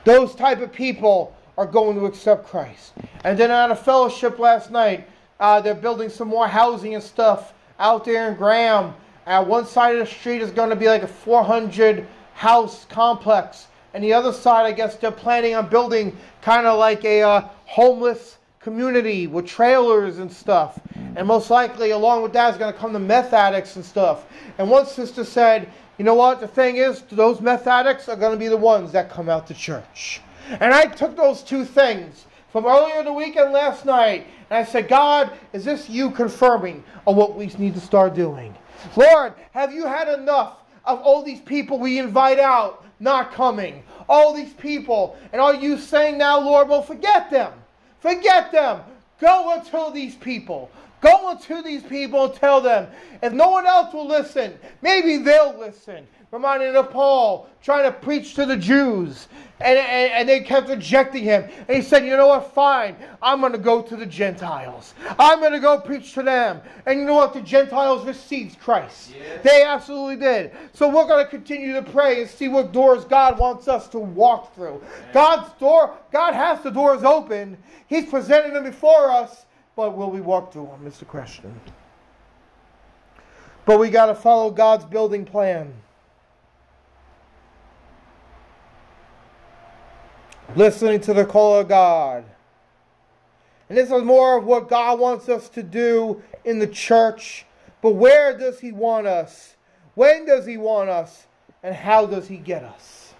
Those 0.04 0.34
type 0.34 0.60
of 0.60 0.72
people 0.72 1.34
are 1.58 1.66
going 1.66 1.98
to 1.98 2.06
accept 2.06 2.46
Christ. 2.46 2.92
And 3.24 3.36
then 3.36 3.50
at 3.50 3.72
a 3.72 3.76
fellowship 3.76 4.38
last 4.38 4.70
night, 4.70 5.08
uh, 5.40 5.60
they're 5.60 5.74
building 5.74 6.08
some 6.08 6.28
more 6.28 6.46
housing 6.46 6.94
and 6.94 7.02
stuff 7.02 7.52
out 7.80 8.04
there 8.04 8.30
in 8.30 8.36
Graham. 8.36 8.94
At 9.26 9.44
one 9.44 9.66
side 9.66 9.96
of 9.96 10.06
the 10.06 10.14
street 10.14 10.40
is 10.40 10.52
going 10.52 10.70
to 10.70 10.76
be 10.76 10.88
like 10.88 11.02
a 11.02 11.08
400 11.08 12.06
house 12.34 12.84
complex. 12.84 13.66
And 13.92 14.04
the 14.04 14.12
other 14.12 14.32
side, 14.32 14.66
I 14.66 14.72
guess 14.72 14.94
they're 14.94 15.10
planning 15.10 15.56
on 15.56 15.68
building 15.68 16.16
kind 16.42 16.64
of 16.64 16.78
like 16.78 17.04
a 17.04 17.22
uh, 17.22 17.48
homeless 17.64 18.38
community 18.60 19.26
with 19.26 19.44
trailers 19.44 20.18
and 20.18 20.30
stuff. 20.30 20.78
And 21.16 21.26
most 21.26 21.50
likely, 21.50 21.90
along 21.90 22.22
with 22.22 22.32
that, 22.34 22.52
is 22.52 22.58
going 22.58 22.72
to 22.72 22.78
come 22.78 22.92
the 22.92 23.00
meth 23.00 23.32
addicts 23.32 23.74
and 23.74 23.84
stuff. 23.84 24.26
And 24.58 24.70
one 24.70 24.86
sister 24.86 25.24
said, 25.24 25.68
you 25.98 26.04
know 26.04 26.14
what? 26.14 26.38
The 26.38 26.46
thing 26.46 26.76
is, 26.76 27.02
those 27.10 27.40
meth 27.40 27.66
addicts 27.66 28.08
are 28.08 28.14
going 28.14 28.32
to 28.32 28.38
be 28.38 28.46
the 28.46 28.56
ones 28.56 28.92
that 28.92 29.10
come 29.10 29.28
out 29.28 29.48
to 29.48 29.54
church. 29.54 30.20
And 30.48 30.72
I 30.74 30.86
took 30.86 31.16
those 31.16 31.42
two 31.42 31.64
things 31.64 32.26
from 32.50 32.66
earlier 32.66 33.00
in 33.00 33.04
the 33.04 33.12
weekend 33.12 33.52
last 33.52 33.84
night, 33.84 34.26
and 34.50 34.58
I 34.58 34.64
said, 34.64 34.88
God, 34.88 35.30
is 35.52 35.64
this 35.64 35.88
you 35.88 36.10
confirming 36.10 36.82
of 37.06 37.16
what 37.16 37.34
we 37.34 37.46
need 37.58 37.74
to 37.74 37.80
start 37.80 38.14
doing? 38.14 38.54
Lord, 38.96 39.34
have 39.52 39.72
you 39.72 39.86
had 39.86 40.08
enough 40.08 40.58
of 40.84 41.00
all 41.00 41.22
these 41.22 41.40
people 41.40 41.78
we 41.78 41.98
invite 41.98 42.38
out 42.38 42.84
not 43.00 43.32
coming? 43.32 43.82
All 44.08 44.34
these 44.34 44.54
people. 44.54 45.18
And 45.32 45.40
are 45.40 45.54
you 45.54 45.76
saying 45.76 46.16
now, 46.16 46.40
Lord, 46.40 46.68
well, 46.68 46.82
forget 46.82 47.30
them. 47.30 47.52
Forget 48.00 48.50
them. 48.52 48.80
Go 49.20 49.52
until 49.54 49.90
these 49.90 50.14
people. 50.14 50.70
Go 51.00 51.28
unto 51.28 51.62
these 51.62 51.82
people 51.82 52.24
and 52.24 52.34
tell 52.34 52.60
them. 52.60 52.88
If 53.22 53.32
no 53.32 53.50
one 53.50 53.66
else 53.66 53.92
will 53.92 54.08
listen, 54.08 54.58
maybe 54.82 55.18
they'll 55.18 55.56
listen. 55.58 56.06
Reminding 56.30 56.76
of 56.76 56.90
Paul 56.90 57.48
trying 57.62 57.90
to 57.90 57.98
preach 57.98 58.34
to 58.34 58.44
the 58.44 58.56
Jews, 58.56 59.28
and, 59.60 59.78
and, 59.78 60.12
and, 60.12 60.28
they 60.28 60.40
kept 60.40 60.68
rejecting 60.68 61.24
him. 61.24 61.48
And 61.66 61.76
he 61.76 61.82
said, 61.82 62.04
You 62.04 62.16
know 62.16 62.28
what? 62.28 62.52
Fine. 62.52 62.96
I'm 63.22 63.40
going 63.40 63.52
to 63.52 63.58
go 63.58 63.80
to 63.80 63.96
the 63.96 64.06
Gentiles. 64.06 64.94
I'm 65.18 65.40
going 65.40 65.52
to 65.52 65.58
go 65.58 65.80
preach 65.80 66.12
to 66.14 66.22
them. 66.22 66.60
And 66.86 67.00
you 67.00 67.06
know 67.06 67.14
what? 67.14 67.32
The 67.32 67.40
Gentiles 67.40 68.06
received 68.06 68.60
Christ. 68.60 69.14
They 69.42 69.64
absolutely 69.64 70.16
did. 70.16 70.52
So 70.74 70.88
we're 70.88 71.08
going 71.08 71.24
to 71.24 71.30
continue 71.30 71.72
to 71.72 71.82
pray 71.82 72.20
and 72.20 72.30
see 72.30 72.48
what 72.48 72.72
doors 72.72 73.04
God 73.04 73.38
wants 73.38 73.66
us 73.66 73.88
to 73.88 73.98
walk 73.98 74.54
through. 74.54 74.82
God's 75.12 75.50
door, 75.58 75.96
God 76.12 76.34
has 76.34 76.60
the 76.62 76.70
doors 76.70 77.02
open. 77.02 77.56
He's 77.86 78.06
presented 78.06 78.54
them 78.54 78.64
before 78.64 79.10
us 79.10 79.46
but 79.78 79.96
will 79.96 80.10
we 80.10 80.20
walk 80.20 80.52
through 80.52 80.66
them 80.66 80.88
is 80.88 80.98
the 80.98 81.04
question. 81.04 81.54
But 83.64 83.78
we 83.78 83.90
got 83.90 84.06
to 84.06 84.14
follow 84.16 84.50
God's 84.50 84.84
building 84.84 85.24
plan. 85.24 85.72
Listening 90.56 91.00
to 91.02 91.12
the 91.12 91.24
call 91.24 91.60
of 91.60 91.68
God. 91.68 92.24
And 93.68 93.76
this 93.76 93.90
is 93.90 94.02
more 94.02 94.38
of 94.38 94.44
what 94.44 94.68
God 94.68 94.98
wants 94.98 95.28
us 95.28 95.48
to 95.50 95.62
do 95.62 96.22
in 96.44 96.58
the 96.58 96.66
church. 96.66 97.44
But 97.82 97.92
where 97.92 98.36
does 98.36 98.58
He 98.58 98.72
want 98.72 99.06
us? 99.06 99.56
When 99.94 100.24
does 100.24 100.46
He 100.46 100.56
want 100.56 100.88
us? 100.88 101.26
And 101.62 101.74
how 101.74 102.06
does 102.06 102.28
He 102.28 102.38
get 102.38 102.64
us? 102.64 103.14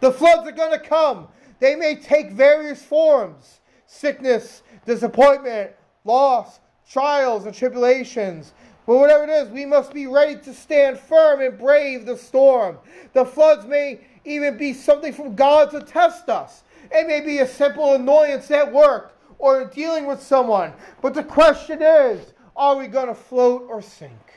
The 0.00 0.12
floods 0.12 0.46
are 0.48 0.52
going 0.52 0.78
to 0.78 0.84
come. 0.84 1.28
They 1.60 1.74
may 1.74 1.96
take 1.96 2.32
various 2.32 2.82
forms 2.82 3.60
sickness, 3.90 4.62
disappointment, 4.84 5.70
loss, 6.04 6.60
trials, 6.88 7.46
and 7.46 7.54
tribulations. 7.54 8.52
But 8.88 9.00
whatever 9.00 9.24
it 9.24 9.28
is, 9.28 9.50
we 9.50 9.66
must 9.66 9.92
be 9.92 10.06
ready 10.06 10.36
to 10.36 10.54
stand 10.54 10.98
firm 10.98 11.42
and 11.42 11.58
brave 11.58 12.06
the 12.06 12.16
storm. 12.16 12.78
The 13.12 13.26
floods 13.26 13.66
may 13.66 14.00
even 14.24 14.56
be 14.56 14.72
something 14.72 15.12
from 15.12 15.34
God 15.34 15.70
to 15.72 15.82
test 15.82 16.30
us. 16.30 16.62
It 16.90 17.06
may 17.06 17.20
be 17.20 17.40
a 17.40 17.46
simple 17.46 17.92
annoyance 17.92 18.50
at 18.50 18.72
work 18.72 19.14
or 19.38 19.66
dealing 19.66 20.06
with 20.06 20.22
someone. 20.22 20.72
But 21.02 21.12
the 21.12 21.22
question 21.22 21.82
is 21.82 22.32
are 22.56 22.76
we 22.76 22.86
going 22.86 23.08
to 23.08 23.14
float 23.14 23.66
or 23.68 23.82
sink? 23.82 24.32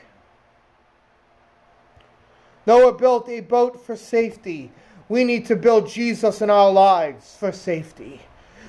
Noah 2.66 2.92
built 2.92 3.30
a 3.30 3.40
boat 3.40 3.82
for 3.82 3.96
safety. 3.96 4.70
We 5.08 5.24
need 5.24 5.46
to 5.46 5.56
build 5.56 5.88
Jesus 5.88 6.42
in 6.42 6.50
our 6.50 6.70
lives 6.70 7.38
for 7.40 7.52
safety. 7.52 8.20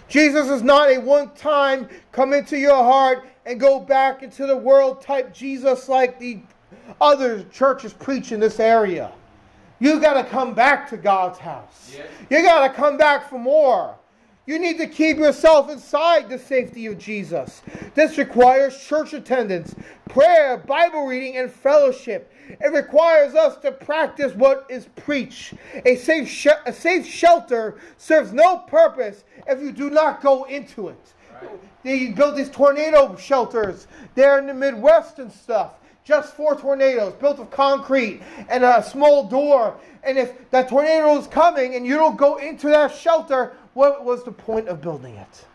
Jesus 0.08 0.50
is 0.50 0.64
not 0.64 0.92
a 0.92 1.00
one 1.00 1.32
time 1.36 1.90
come 2.14 2.32
into 2.32 2.58
your 2.58 2.82
heart 2.82 3.26
and 3.46 3.60
go 3.60 3.80
back 3.80 4.24
into 4.24 4.46
the 4.46 4.56
world 4.56 5.02
type 5.02 5.34
Jesus 5.34 5.90
like 5.90 6.20
the 6.20 6.40
other 7.02 7.44
churches 7.52 7.94
preach 7.94 8.32
in 8.32 8.40
this 8.40 8.60
area. 8.60 9.12
You 9.80 10.00
got 10.00 10.14
to 10.14 10.24
come 10.24 10.54
back 10.54 10.90
to 10.90 10.98
God's 10.98 11.40
house. 11.40 11.94
Yes. 11.96 12.08
You 12.30 12.42
got 12.42 12.68
to 12.68 12.74
come 12.74 12.98
back 12.98 13.30
for 13.30 13.38
more. 13.38 13.98
You 14.46 14.60
need 14.60 14.78
to 14.80 14.88
keep 14.88 15.18
yourself 15.18 15.70
inside 15.70 16.30
the 16.30 16.38
safety 16.38 16.86
of 16.88 16.98
Jesus. 16.98 17.62
This 17.96 18.18
requires 18.18 18.78
church 18.78 19.14
attendance, 19.14 19.74
prayer, 20.10 20.58
Bible 20.58 21.06
reading, 21.06 21.38
and 21.38 21.50
fellowship. 21.50 22.30
It 22.50 22.74
requires 22.74 23.36
us 23.36 23.56
to 23.58 23.72
practice 23.72 24.34
what 24.34 24.66
is 24.70 24.90
preached. 24.98 25.54
A 25.86 25.96
safe, 25.96 26.28
sh- 26.28 26.48
a 26.66 26.74
safe 26.74 27.06
shelter 27.06 27.78
serves 27.98 28.34
no 28.34 28.58
purpose 28.58 29.24
if 29.48 29.62
you 29.62 29.72
do 29.72 29.90
not 29.90 30.22
go 30.22 30.44
into 30.44 30.90
it. 30.90 31.14
They 31.84 32.12
build 32.12 32.36
these 32.36 32.50
tornado 32.50 33.16
shelters 33.18 33.88
there 34.16 34.40
in 34.40 34.48
the 34.48 34.54
Midwest 34.54 35.20
and 35.20 35.32
stuff. 35.32 35.74
Just 36.04 36.36
for 36.36 36.56
tornadoes 36.56 37.14
built 37.14 37.40
of 37.40 37.50
concrete 37.50 38.22
and 38.50 38.64
a 38.64 38.84
small 38.84 39.26
door. 39.26 39.78
And 40.04 40.18
if 40.18 40.50
that 40.52 40.68
tornado 40.68 41.18
is 41.18 41.28
coming 41.28 41.76
and 41.76 41.86
you 41.86 41.96
don't 41.96 42.18
go 42.18 42.38
into 42.38 42.68
that 42.68 42.94
shelter, 42.94 43.54
what 43.74 44.04
was 44.04 44.24
the 44.24 44.32
point 44.32 44.68
of 44.68 44.82
building 44.82 45.16
it? 45.16 45.46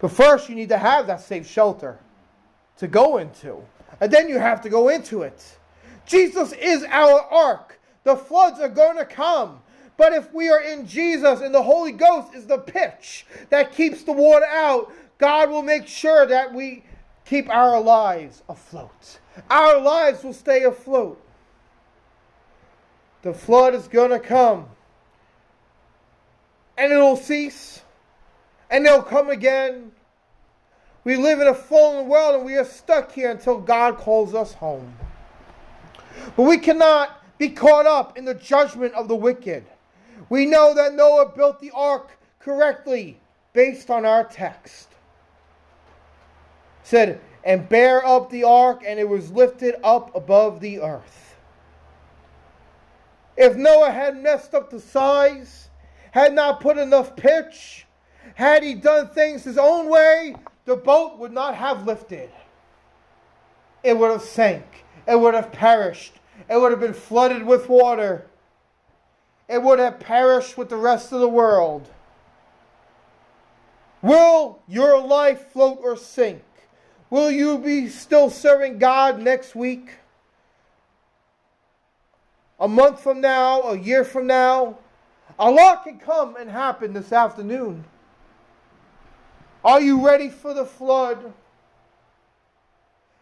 But 0.00 0.12
first, 0.12 0.48
you 0.48 0.54
need 0.54 0.68
to 0.68 0.78
have 0.78 1.06
that 1.06 1.20
safe 1.20 1.48
shelter 1.48 1.98
to 2.76 2.86
go 2.86 3.18
into. 3.18 3.62
And 4.00 4.12
then 4.12 4.28
you 4.28 4.38
have 4.38 4.60
to 4.62 4.68
go 4.68 4.88
into 4.88 5.22
it. 5.22 5.58
Jesus 6.06 6.52
is 6.52 6.84
our 6.84 7.20
ark. 7.20 7.80
The 8.04 8.16
floods 8.16 8.60
are 8.60 8.68
going 8.68 8.96
to 8.96 9.04
come. 9.04 9.60
But 9.98 10.12
if 10.14 10.32
we 10.32 10.48
are 10.48 10.62
in 10.62 10.86
Jesus 10.86 11.40
and 11.40 11.52
the 11.52 11.62
Holy 11.62 11.90
Ghost 11.90 12.32
is 12.32 12.46
the 12.46 12.56
pitch 12.56 13.26
that 13.50 13.72
keeps 13.72 14.04
the 14.04 14.12
water 14.12 14.46
out, 14.46 14.90
God 15.18 15.50
will 15.50 15.62
make 15.62 15.88
sure 15.88 16.24
that 16.24 16.54
we 16.54 16.84
keep 17.26 17.50
our 17.50 17.80
lives 17.80 18.44
afloat. 18.48 19.18
Our 19.50 19.80
lives 19.80 20.22
will 20.22 20.32
stay 20.32 20.62
afloat. 20.62 21.20
The 23.22 23.34
flood 23.34 23.74
is 23.74 23.88
going 23.88 24.12
to 24.12 24.20
come. 24.20 24.68
And 26.78 26.92
it'll 26.92 27.16
cease. 27.16 27.82
And 28.70 28.86
it'll 28.86 29.02
come 29.02 29.30
again. 29.30 29.90
We 31.02 31.16
live 31.16 31.40
in 31.40 31.48
a 31.48 31.54
fallen 31.54 32.06
world 32.06 32.36
and 32.36 32.44
we 32.44 32.54
are 32.54 32.64
stuck 32.64 33.10
here 33.10 33.32
until 33.32 33.58
God 33.58 33.96
calls 33.96 34.32
us 34.32 34.52
home. 34.52 34.94
But 36.36 36.44
we 36.44 36.58
cannot 36.58 37.24
be 37.36 37.48
caught 37.48 37.86
up 37.86 38.16
in 38.16 38.24
the 38.24 38.34
judgment 38.34 38.94
of 38.94 39.08
the 39.08 39.16
wicked. 39.16 39.64
We 40.28 40.46
know 40.46 40.74
that 40.74 40.94
Noah 40.94 41.32
built 41.34 41.60
the 41.60 41.70
ark 41.72 42.18
correctly 42.38 43.18
based 43.52 43.90
on 43.90 44.04
our 44.04 44.24
text. 44.24 44.88
It 46.82 46.86
said, 46.86 47.20
and 47.44 47.68
bear 47.68 48.04
up 48.04 48.30
the 48.30 48.44
ark, 48.44 48.82
and 48.86 48.98
it 48.98 49.08
was 49.08 49.30
lifted 49.30 49.76
up 49.82 50.14
above 50.14 50.60
the 50.60 50.80
earth. 50.80 51.36
If 53.36 53.56
Noah 53.56 53.90
had 53.90 54.22
messed 54.22 54.54
up 54.54 54.70
the 54.70 54.80
size, 54.80 55.68
had 56.10 56.34
not 56.34 56.60
put 56.60 56.76
enough 56.76 57.14
pitch, 57.14 57.86
had 58.34 58.62
he 58.62 58.74
done 58.74 59.08
things 59.08 59.44
his 59.44 59.58
own 59.58 59.88
way, 59.88 60.34
the 60.64 60.76
boat 60.76 61.18
would 61.18 61.32
not 61.32 61.54
have 61.54 61.86
lifted. 61.86 62.30
It 63.82 63.96
would 63.96 64.10
have 64.10 64.22
sank. 64.22 64.84
It 65.06 65.18
would 65.18 65.34
have 65.34 65.52
perished. 65.52 66.20
It 66.50 66.56
would 66.60 66.72
have 66.72 66.80
been 66.80 66.94
flooded 66.94 67.44
with 67.44 67.68
water 67.68 68.27
it 69.48 69.62
would 69.62 69.78
have 69.78 69.98
perished 69.98 70.58
with 70.58 70.68
the 70.68 70.76
rest 70.76 71.12
of 71.12 71.20
the 71.20 71.28
world. 71.28 71.88
Will 74.02 74.60
your 74.68 75.00
life 75.00 75.50
float 75.52 75.78
or 75.82 75.96
sink? 75.96 76.42
Will 77.10 77.30
you 77.30 77.58
be 77.58 77.88
still 77.88 78.28
serving 78.30 78.78
God 78.78 79.18
next 79.18 79.54
week? 79.54 79.90
A 82.60 82.68
month 82.68 83.00
from 83.00 83.20
now, 83.20 83.62
a 83.62 83.78
year 83.78 84.04
from 84.04 84.26
now? 84.26 84.78
A 85.38 85.50
lot 85.50 85.84
can 85.84 85.98
come 85.98 86.36
and 86.36 86.50
happen 86.50 86.92
this 86.92 87.12
afternoon. 87.12 87.84
Are 89.64 89.80
you 89.80 90.04
ready 90.04 90.28
for 90.28 90.52
the 90.52 90.64
flood? 90.64 91.32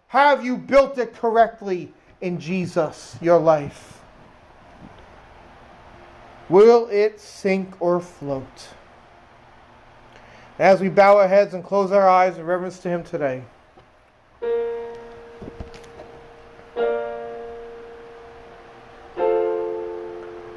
Have 0.09 0.45
you 0.45 0.57
built 0.57 0.99
it 0.99 1.15
correctly 1.15 1.93
in 2.21 2.41
Jesus, 2.41 3.17
your 3.21 3.39
life? 3.39 3.96
Will 6.49 6.87
it 6.89 7.21
sink 7.21 7.75
or 7.81 8.01
float? 8.01 8.69
As 10.59 10.81
we 10.81 10.89
bow 10.89 11.19
our 11.19 11.29
heads 11.29 11.55
and 11.55 11.65
close 11.65 11.91
our 11.91 12.09
eyes 12.09 12.39
in 12.39 12.45
reverence 12.47 12.79
to 12.81 12.89
Him 12.89 13.03
today. 13.03 13.43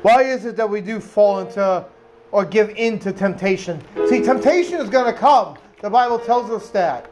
Why 0.01 0.23
is 0.23 0.45
it 0.45 0.55
that 0.55 0.69
we 0.69 0.79
do 0.79 0.99
fall 0.99 1.39
into 1.39 1.85
or 2.31 2.45
give 2.45 2.69
in 2.71 2.99
to 2.99 3.11
temptation? 3.11 3.81
See, 4.07 4.21
temptation 4.21 4.79
is 4.79 4.89
going 4.89 5.11
to 5.11 5.19
come. 5.19 5.57
The 5.81 5.89
Bible 5.89 6.19
tells 6.19 6.49
us 6.51 6.69
that. 6.69 7.09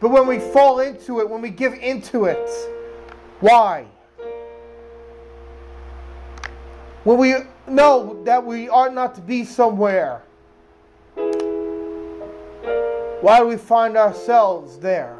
But 0.00 0.10
when 0.10 0.26
we 0.26 0.38
fall 0.38 0.80
into 0.80 1.20
it, 1.20 1.30
when 1.30 1.40
we 1.40 1.48
give 1.48 1.72
into 1.74 2.26
it, 2.26 2.50
why? 3.40 3.86
When 7.04 7.18
we 7.18 7.34
know 7.66 8.22
that 8.24 8.44
we 8.44 8.68
ought 8.68 8.94
not 8.94 9.14
to 9.16 9.20
be 9.20 9.44
somewhere, 9.44 10.22
why 13.20 13.38
do 13.38 13.46
we 13.46 13.56
find 13.56 13.96
ourselves 13.96 14.78
there? 14.78 15.16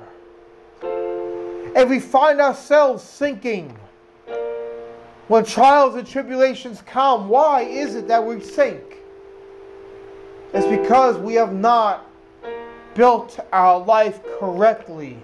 If 0.82 1.88
we 1.88 1.98
find 1.98 2.40
ourselves 2.40 3.02
sinking, 3.02 3.76
when 5.28 5.44
trials 5.44 5.94
and 5.94 6.06
tribulations 6.06 6.82
come, 6.82 7.28
why 7.28 7.62
is 7.62 7.94
it 7.94 8.06
that 8.08 8.24
we 8.24 8.40
sink? 8.40 8.98
It's 10.52 10.66
because 10.66 11.16
we 11.16 11.34
have 11.34 11.54
not 11.54 12.06
built 12.94 13.40
our 13.52 13.80
life 13.80 14.20
correctly 14.38 15.18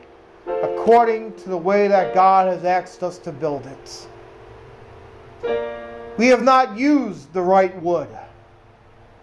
according 0.46 1.35
to 1.35 1.48
the 1.48 1.56
way 1.56 1.87
that 1.87 2.14
God 2.14 2.48
has 2.48 2.64
asked 2.64 3.02
us 3.02 3.18
to 3.18 3.30
build 3.30 3.66
it. 3.66 5.80
We 6.20 6.26
have 6.26 6.42
not 6.42 6.76
used 6.76 7.33
the 7.33 7.40
right 7.40 7.74
wood. 7.80 8.06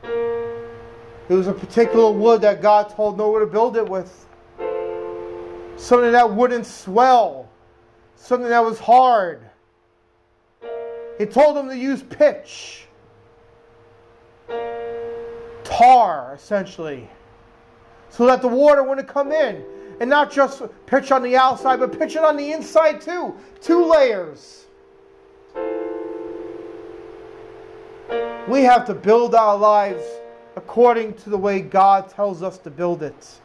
It 0.03 1.29
was 1.29 1.45
a 1.45 1.53
particular 1.53 2.09
wood 2.09 2.41
that 2.41 2.59
God 2.59 2.89
told 2.89 3.19
Noah 3.19 3.41
to 3.41 3.45
build 3.45 3.77
it 3.77 3.87
with. 3.87 4.25
Something 5.75 6.11
that 6.11 6.33
wouldn't 6.33 6.65
swell. 6.65 7.49
Something 8.15 8.49
that 8.49 8.65
was 8.65 8.79
hard. 8.79 9.47
He 11.19 11.27
told 11.27 11.55
him 11.55 11.69
to 11.69 11.77
use 11.77 12.01
pitch. 12.01 12.87
Tar, 15.63 16.33
essentially. 16.33 17.07
So 18.09 18.25
that 18.25 18.41
the 18.41 18.47
water 18.47 18.81
wouldn't 18.81 19.07
come 19.07 19.31
in. 19.31 19.63
And 19.99 20.09
not 20.09 20.31
just 20.31 20.63
pitch 20.87 21.11
on 21.11 21.21
the 21.21 21.37
outside, 21.37 21.79
but 21.79 21.95
pitch 21.99 22.15
it 22.15 22.23
on 22.23 22.37
the 22.37 22.53
inside 22.53 23.01
too. 23.01 23.35
Two 23.61 23.85
layers. 23.85 24.66
We 28.47 28.63
have 28.63 28.85
to 28.85 28.93
build 28.93 29.35
our 29.35 29.57
lives 29.57 30.03
according 30.55 31.15
to 31.15 31.29
the 31.29 31.37
way 31.37 31.59
God 31.59 32.09
tells 32.09 32.41
us 32.41 32.57
to 32.59 32.69
build 32.69 33.03
it. 33.03 33.39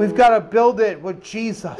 We've 0.00 0.14
got 0.14 0.30
to 0.30 0.40
build 0.40 0.80
it 0.80 1.00
with 1.02 1.22
Jesus. 1.22 1.78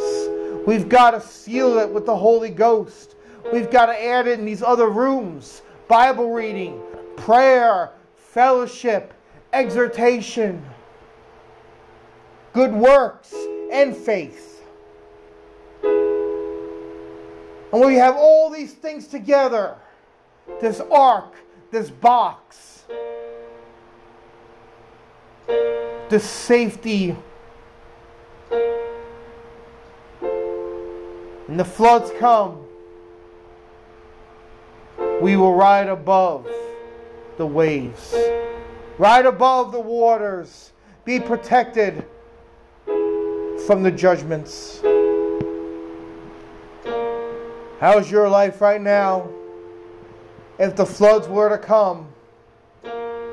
We've 0.66 0.86
got 0.86 1.12
to 1.12 1.20
seal 1.20 1.78
it 1.78 1.88
with 1.88 2.04
the 2.04 2.14
Holy 2.14 2.50
Ghost. 2.50 3.16
We've 3.52 3.70
got 3.70 3.86
to 3.86 4.04
add 4.04 4.26
it 4.26 4.38
in 4.38 4.44
these 4.44 4.62
other 4.62 4.90
rooms 4.90 5.62
Bible 5.88 6.30
reading, 6.30 6.78
prayer, 7.16 7.92
fellowship, 8.16 9.14
exhortation, 9.54 10.62
good 12.52 12.74
works, 12.74 13.34
and 13.72 13.96
faith. 13.96 14.62
And 17.72 17.80
when 17.80 17.86
we 17.86 17.94
have 17.94 18.16
all 18.16 18.50
these 18.50 18.74
things 18.74 19.06
together, 19.06 19.76
this 20.60 20.80
ark, 20.90 21.34
this 21.70 21.90
box, 21.90 22.84
this 26.08 26.24
safety, 26.24 27.14
and 31.48 31.58
the 31.58 31.64
floods 31.64 32.10
come, 32.18 32.64
we 35.20 35.36
will 35.36 35.54
ride 35.54 35.88
above 35.88 36.48
the 37.36 37.46
waves, 37.46 38.14
ride 38.98 39.26
above 39.26 39.72
the 39.72 39.80
waters, 39.80 40.72
be 41.04 41.20
protected 41.20 42.04
from 43.66 43.82
the 43.82 43.90
judgments. 43.90 44.80
How's 47.80 48.10
your 48.10 48.28
life 48.28 48.60
right 48.60 48.80
now? 48.80 49.28
If 50.58 50.74
the 50.74 50.84
floods 50.84 51.28
were 51.28 51.48
to 51.48 51.58
come, 51.58 52.08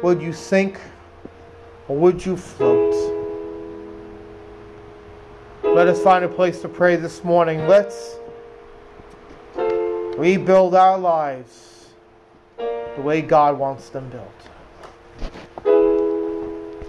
would 0.04 0.22
you 0.22 0.32
sink 0.32 0.80
or 1.88 1.98
would 1.98 2.24
you 2.24 2.38
float? 2.38 2.94
Let 5.64 5.88
us 5.88 6.02
find 6.02 6.24
a 6.24 6.30
place 6.30 6.62
to 6.62 6.70
pray 6.70 6.96
this 6.96 7.24
morning. 7.24 7.68
Let's 7.68 8.18
rebuild 10.18 10.76
our 10.76 11.00
lives 11.00 11.88
the 12.58 13.02
way 13.02 13.22
God 13.22 13.58
wants 13.58 13.90
them 13.90 14.08
built. 14.10 14.32